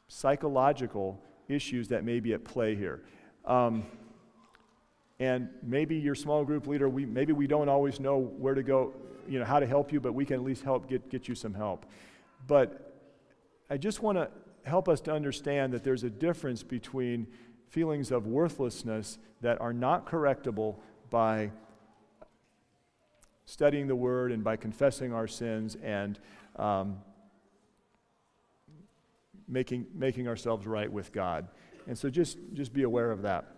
psychological 0.08 1.20
issues 1.48 1.88
that 1.88 2.04
may 2.04 2.20
be 2.20 2.32
at 2.32 2.44
play 2.44 2.74
here. 2.74 3.02
Um, 3.44 3.84
and 5.18 5.48
maybe 5.62 5.96
your 5.96 6.14
small 6.14 6.44
group 6.44 6.66
leader, 6.66 6.88
we, 6.88 7.06
maybe 7.06 7.32
we 7.32 7.46
don't 7.46 7.68
always 7.68 8.00
know 8.00 8.18
where 8.18 8.54
to 8.54 8.62
go, 8.62 8.94
you 9.28 9.38
know, 9.38 9.44
how 9.44 9.58
to 9.58 9.66
help 9.66 9.92
you, 9.92 10.00
but 10.00 10.12
we 10.12 10.24
can 10.24 10.36
at 10.36 10.42
least 10.42 10.62
help 10.62 10.88
get, 10.88 11.08
get 11.08 11.26
you 11.26 11.34
some 11.34 11.54
help. 11.54 11.86
But 12.46 12.94
I 13.70 13.78
just 13.78 14.02
want 14.02 14.18
to 14.18 14.30
help 14.64 14.88
us 14.88 15.00
to 15.02 15.12
understand 15.12 15.72
that 15.72 15.84
there's 15.84 16.04
a 16.04 16.10
difference 16.10 16.62
between 16.62 17.26
feelings 17.68 18.10
of 18.10 18.26
worthlessness 18.26 19.18
that 19.40 19.60
are 19.60 19.72
not 19.72 20.06
correctable 20.06 20.76
by 21.10 21.50
studying 23.46 23.86
the 23.86 23.96
Word 23.96 24.32
and 24.32 24.44
by 24.44 24.56
confessing 24.56 25.12
our 25.12 25.26
sins 25.26 25.76
and 25.82 26.18
um, 26.56 26.98
making, 29.48 29.86
making 29.94 30.28
ourselves 30.28 30.66
right 30.66 30.90
with 30.90 31.12
God. 31.12 31.48
And 31.86 31.96
so 31.96 32.10
just, 32.10 32.38
just 32.52 32.72
be 32.72 32.82
aware 32.82 33.10
of 33.10 33.22
that. 33.22 33.55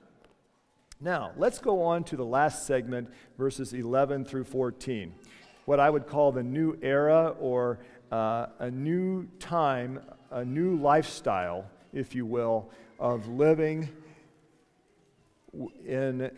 Now, 1.00 1.30
let's 1.36 1.60
go 1.60 1.82
on 1.82 2.02
to 2.04 2.16
the 2.16 2.24
last 2.24 2.66
segment, 2.66 3.08
verses 3.36 3.72
11 3.72 4.24
through 4.24 4.44
14. 4.44 5.14
What 5.64 5.78
I 5.78 5.90
would 5.90 6.08
call 6.08 6.32
the 6.32 6.42
new 6.42 6.76
era 6.82 7.36
or 7.38 7.78
uh, 8.10 8.46
a 8.58 8.68
new 8.68 9.28
time, 9.38 10.00
a 10.32 10.44
new 10.44 10.74
lifestyle, 10.76 11.70
if 11.92 12.16
you 12.16 12.26
will, 12.26 12.70
of 12.98 13.28
living 13.28 13.88
in, 15.86 16.32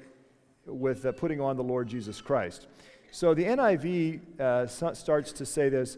with 0.66 1.06
uh, 1.06 1.12
putting 1.12 1.40
on 1.40 1.56
the 1.56 1.64
Lord 1.64 1.88
Jesus 1.88 2.20
Christ. 2.20 2.66
So 3.12 3.32
the 3.32 3.44
NIV 3.44 4.40
uh, 4.40 4.66
starts 4.66 5.32
to 5.32 5.46
say 5.46 5.70
this 5.70 5.96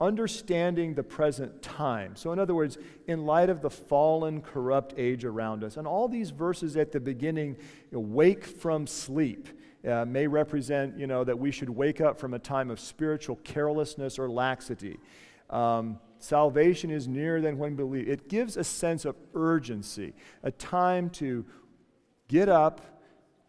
understanding 0.00 0.94
the 0.94 1.02
present 1.02 1.62
time. 1.62 2.16
So, 2.16 2.32
in 2.32 2.38
other 2.38 2.54
words, 2.54 2.78
in 3.06 3.26
light 3.26 3.48
of 3.48 3.60
the 3.60 3.70
fallen, 3.70 4.40
corrupt 4.42 4.94
age 4.96 5.24
around 5.24 5.62
us. 5.64 5.76
And 5.76 5.86
all 5.86 6.08
these 6.08 6.30
verses 6.30 6.76
at 6.76 6.92
the 6.92 7.00
beginning, 7.00 7.56
you 7.90 7.98
know, 7.98 8.00
wake 8.00 8.44
from 8.44 8.86
sleep. 8.86 9.48
Uh, 9.86 10.02
may 10.06 10.26
represent, 10.26 10.98
you 10.98 11.06
know, 11.06 11.24
that 11.24 11.38
we 11.38 11.50
should 11.50 11.68
wake 11.68 12.00
up 12.00 12.18
from 12.18 12.32
a 12.32 12.38
time 12.38 12.70
of 12.70 12.80
spiritual 12.80 13.36
carelessness 13.44 14.18
or 14.18 14.30
laxity. 14.30 14.98
Um, 15.50 15.98
salvation 16.20 16.90
is 16.90 17.06
nearer 17.06 17.42
than 17.42 17.58
when 17.58 17.72
we 17.72 17.76
believe. 17.76 18.08
It 18.08 18.30
gives 18.30 18.56
a 18.56 18.64
sense 18.64 19.04
of 19.04 19.14
urgency, 19.34 20.14
a 20.42 20.50
time 20.50 21.10
to 21.10 21.44
get 22.28 22.48
up, 22.48 22.80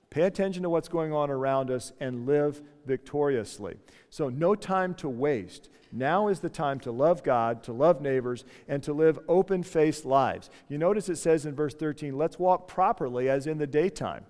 pay 0.10 0.24
attention 0.24 0.64
to 0.64 0.70
what's 0.70 0.88
going 0.88 1.14
on 1.14 1.30
around 1.30 1.72
us, 1.72 1.92
and 2.00 2.26
live 2.26 2.62
victoriously. 2.86 3.76
So, 4.10 4.30
no 4.30 4.56
time 4.56 4.94
to 4.96 5.10
waste. 5.10 5.70
Now 5.92 6.28
is 6.28 6.40
the 6.40 6.50
time 6.50 6.80
to 6.82 6.92
love 6.92 7.24
God, 7.24 7.64
to 7.64 7.74
love 7.74 8.02
neighbors, 8.02 8.44
and 8.68 8.84
to 8.84 8.94
live 8.94 9.18
open 9.28 9.64
faced 9.64 10.06
lives. 10.06 10.50
You 10.68 10.78
notice 10.78 11.08
it 11.10 11.18
says 11.18 11.46
in 11.46 11.56
verse 11.56 11.74
13, 11.74 12.18
let's 12.18 12.38
walk 12.38 12.68
properly 12.68 13.30
as 13.30 13.48
in 13.48 13.58
the 13.58 13.68
daytime. 13.68 14.26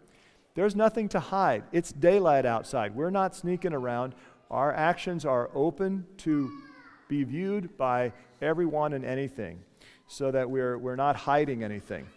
There's 0.53 0.75
nothing 0.75 1.09
to 1.09 1.19
hide. 1.19 1.63
It's 1.71 1.91
daylight 1.91 2.45
outside. 2.45 2.95
We're 2.95 3.09
not 3.09 3.35
sneaking 3.35 3.73
around. 3.73 4.15
Our 4.51 4.73
actions 4.73 5.25
are 5.25 5.49
open 5.53 6.05
to 6.19 6.51
be 7.07 7.23
viewed 7.23 7.77
by 7.77 8.13
everyone 8.41 8.93
and 8.93 9.03
anything 9.03 9.59
so 10.07 10.31
that 10.31 10.49
we're, 10.49 10.77
we're 10.77 10.95
not 10.95 11.15
hiding 11.15 11.63
anything. 11.63 12.07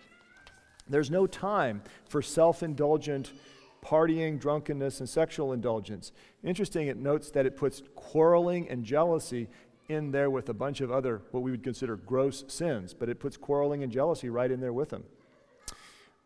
There's 0.88 1.10
no 1.10 1.26
time 1.26 1.82
for 2.08 2.22
self 2.22 2.62
indulgent 2.62 3.32
partying, 3.84 4.40
drunkenness, 4.40 5.00
and 5.00 5.08
sexual 5.08 5.52
indulgence. 5.52 6.12
Interesting, 6.42 6.88
it 6.88 6.96
notes 6.96 7.30
that 7.30 7.46
it 7.46 7.56
puts 7.56 7.82
quarreling 7.94 8.68
and 8.68 8.84
jealousy 8.84 9.48
in 9.88 10.10
there 10.10 10.30
with 10.30 10.48
a 10.48 10.54
bunch 10.54 10.80
of 10.80 10.90
other, 10.90 11.22
what 11.30 11.42
we 11.42 11.50
would 11.50 11.62
consider 11.62 11.96
gross 11.96 12.44
sins, 12.48 12.92
but 12.92 13.08
it 13.08 13.18
puts 13.18 13.36
quarreling 13.36 13.82
and 13.82 13.90
jealousy 13.90 14.28
right 14.28 14.50
in 14.50 14.60
there 14.60 14.72
with 14.72 14.90
them. 14.90 15.04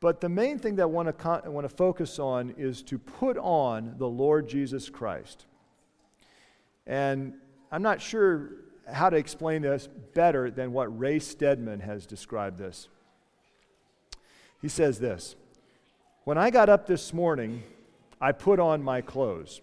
But 0.00 0.20
the 0.20 0.28
main 0.28 0.58
thing 0.58 0.74
that 0.76 0.82
I 0.82 0.86
want 0.86 1.06
to, 1.06 1.12
con- 1.12 1.42
I 1.44 1.48
want 1.48 1.68
to 1.68 1.74
focus 1.74 2.18
on 2.18 2.54
is 2.58 2.82
to 2.82 2.98
put 2.98 3.38
on 3.38 3.94
the 3.98 4.08
Lord 4.08 4.48
Jesus 4.48 4.90
Christ. 4.90 5.46
And 6.88 7.34
I'm 7.70 7.82
not 7.82 8.00
sure 8.00 8.50
how 8.90 9.10
to 9.10 9.16
explain 9.16 9.62
this 9.62 9.88
better 10.12 10.50
than 10.50 10.72
what 10.72 10.98
Ray 10.98 11.20
Stedman 11.20 11.78
has 11.80 12.04
described 12.04 12.58
this. 12.58 12.88
He 14.62 14.68
says 14.68 15.00
this 15.00 15.34
When 16.24 16.38
I 16.38 16.48
got 16.48 16.70
up 16.70 16.86
this 16.86 17.12
morning, 17.12 17.64
I 18.20 18.32
put 18.32 18.60
on 18.60 18.82
my 18.82 19.00
clothes. 19.00 19.60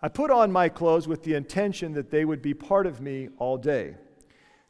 I 0.00 0.08
put 0.08 0.30
on 0.30 0.50
my 0.50 0.68
clothes 0.68 1.06
with 1.06 1.22
the 1.22 1.34
intention 1.34 1.92
that 1.94 2.10
they 2.10 2.24
would 2.24 2.42
be 2.42 2.54
part 2.54 2.86
of 2.86 3.00
me 3.00 3.28
all 3.38 3.56
day, 3.56 3.96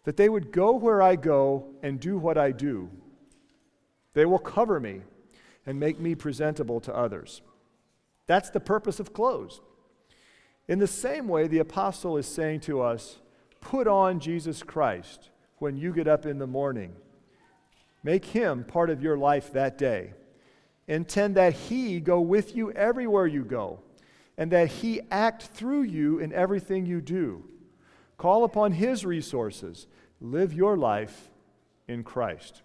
that 0.04 0.16
they 0.16 0.28
would 0.28 0.52
go 0.52 0.72
where 0.72 1.00
I 1.00 1.16
go 1.16 1.66
and 1.82 2.00
do 2.00 2.18
what 2.18 2.36
I 2.36 2.50
do. 2.50 2.90
They 4.14 4.26
will 4.26 4.38
cover 4.38 4.80
me 4.80 5.02
and 5.64 5.78
make 5.78 5.98
me 5.98 6.14
presentable 6.14 6.80
to 6.80 6.94
others. 6.94 7.40
That's 8.26 8.50
the 8.50 8.60
purpose 8.60 9.00
of 9.00 9.14
clothes. 9.14 9.60
In 10.68 10.78
the 10.78 10.86
same 10.86 11.28
way, 11.28 11.48
the 11.48 11.58
apostle 11.58 12.16
is 12.16 12.26
saying 12.26 12.60
to 12.60 12.82
us 12.82 13.18
put 13.60 13.86
on 13.86 14.20
Jesus 14.20 14.62
Christ 14.62 15.30
when 15.58 15.76
you 15.76 15.92
get 15.92 16.08
up 16.08 16.26
in 16.26 16.38
the 16.38 16.46
morning. 16.46 16.94
Make 18.02 18.24
him 18.24 18.64
part 18.64 18.90
of 18.90 19.02
your 19.02 19.16
life 19.16 19.52
that 19.52 19.78
day. 19.78 20.14
Intend 20.88 21.36
that 21.36 21.52
he 21.52 22.00
go 22.00 22.20
with 22.20 22.56
you 22.56 22.72
everywhere 22.72 23.26
you 23.26 23.44
go, 23.44 23.80
and 24.36 24.50
that 24.50 24.68
he 24.68 25.00
act 25.10 25.42
through 25.42 25.82
you 25.82 26.18
in 26.18 26.32
everything 26.32 26.86
you 26.86 27.00
do. 27.00 27.44
Call 28.18 28.44
upon 28.44 28.72
his 28.72 29.04
resources. 29.04 29.86
Live 30.20 30.52
your 30.52 30.76
life 30.76 31.30
in 31.86 32.02
Christ. 32.02 32.62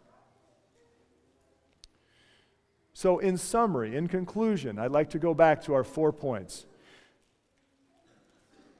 So, 2.94 3.20
in 3.20 3.38
summary, 3.38 3.96
in 3.96 4.08
conclusion, 4.08 4.80
I'd 4.80 4.92
like 4.92 5.12
to 5.12 5.20
go 5.20 5.36
back 5.36 5.64
to 5.66 5.76
our 5.76 5.84
four 5.84 6.12
points. 6.12 6.66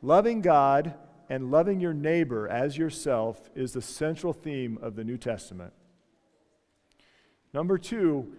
Loving 0.02 0.42
God 0.42 0.96
and 1.30 1.52
loving 1.52 1.80
your 1.80 1.94
neighbor 1.94 2.48
as 2.48 2.78
yourself 2.78 3.50
is 3.56 3.74
the 3.74 3.82
central 3.82 4.34
theme 4.34 4.80
of 4.82 4.96
the 4.96 5.04
New 5.04 5.18
Testament. 5.18 5.74
Number 7.54 7.78
two, 7.78 8.34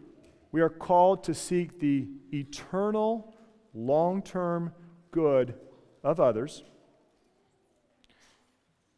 we 0.53 0.61
are 0.61 0.68
called 0.68 1.25
to 1.25 1.35
seek 1.35 1.81
the 1.81 2.09
eternal, 2.33 3.35
long 3.75 4.23
term 4.23 4.73
good 5.11 5.55
of 6.03 6.21
others. 6.21 6.62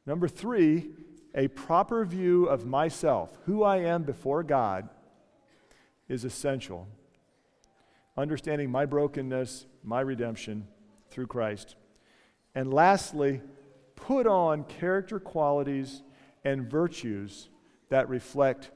Number 0.06 0.28
three, 0.28 0.90
a 1.34 1.48
proper 1.48 2.04
view 2.04 2.46
of 2.46 2.66
myself, 2.66 3.30
who 3.46 3.62
I 3.62 3.78
am 3.78 4.02
before 4.02 4.42
God, 4.42 4.88
is 6.08 6.24
essential. 6.24 6.88
Understanding 8.16 8.70
my 8.70 8.86
brokenness, 8.86 9.66
my 9.84 10.00
redemption 10.00 10.66
through 11.10 11.28
Christ. 11.28 11.76
And 12.54 12.72
lastly, 12.74 13.40
put 13.94 14.26
on 14.26 14.64
character 14.64 15.20
qualities 15.20 16.02
and 16.44 16.68
virtues 16.68 17.48
that 17.90 18.08
reflect 18.08 18.70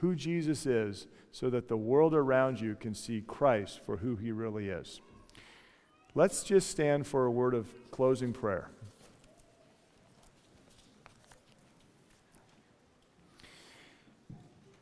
who 0.00 0.14
Jesus 0.14 0.66
is 0.66 1.06
so 1.32 1.50
that 1.50 1.68
the 1.68 1.76
world 1.76 2.14
around 2.14 2.60
you 2.60 2.74
can 2.74 2.94
see 2.94 3.20
Christ 3.20 3.80
for 3.84 3.98
who 3.98 4.16
he 4.16 4.32
really 4.32 4.68
is. 4.68 5.00
Let's 6.14 6.42
just 6.44 6.70
stand 6.70 7.06
for 7.06 7.26
a 7.26 7.30
word 7.30 7.54
of 7.54 7.68
closing 7.90 8.32
prayer. 8.32 8.70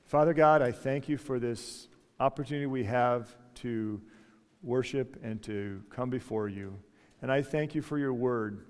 Father 0.06 0.32
God, 0.32 0.62
I 0.62 0.70
thank 0.70 1.08
you 1.08 1.18
for 1.18 1.40
this 1.40 1.88
opportunity 2.20 2.66
we 2.66 2.84
have 2.84 3.34
to 3.56 4.00
worship 4.62 5.18
and 5.24 5.42
to 5.42 5.82
come 5.90 6.08
before 6.08 6.48
you. 6.48 6.78
And 7.20 7.32
I 7.32 7.42
thank 7.42 7.74
you 7.74 7.82
for 7.82 7.98
your 7.98 8.12
word. 8.12 8.64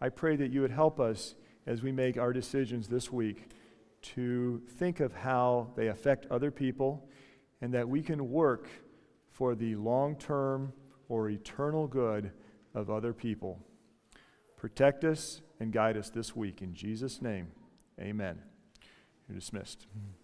I 0.00 0.08
pray 0.08 0.36
that 0.36 0.50
you 0.50 0.62
would 0.62 0.70
help 0.70 0.98
us 0.98 1.34
as 1.66 1.82
we 1.82 1.92
make 1.92 2.16
our 2.16 2.32
decisions 2.32 2.88
this 2.88 3.12
week 3.12 3.50
to 4.02 4.62
think 4.78 5.00
of 5.00 5.12
how 5.12 5.70
they 5.76 5.88
affect 5.88 6.26
other 6.30 6.50
people 6.50 7.08
and 7.60 7.72
that 7.74 7.88
we 7.88 8.02
can 8.02 8.30
work 8.30 8.68
for 9.30 9.54
the 9.54 9.76
long 9.76 10.16
term 10.16 10.72
or 11.08 11.30
eternal 11.30 11.86
good 11.86 12.32
of 12.74 12.90
other 12.90 13.12
people. 13.12 13.58
Protect 14.56 15.04
us 15.04 15.40
and 15.60 15.72
guide 15.72 15.96
us 15.96 16.10
this 16.10 16.36
week. 16.36 16.62
In 16.62 16.74
Jesus' 16.74 17.20
name, 17.22 17.48
amen. 18.00 18.38
You're 19.28 19.38
dismissed. 19.38 19.86
Mm-hmm. 19.88 20.21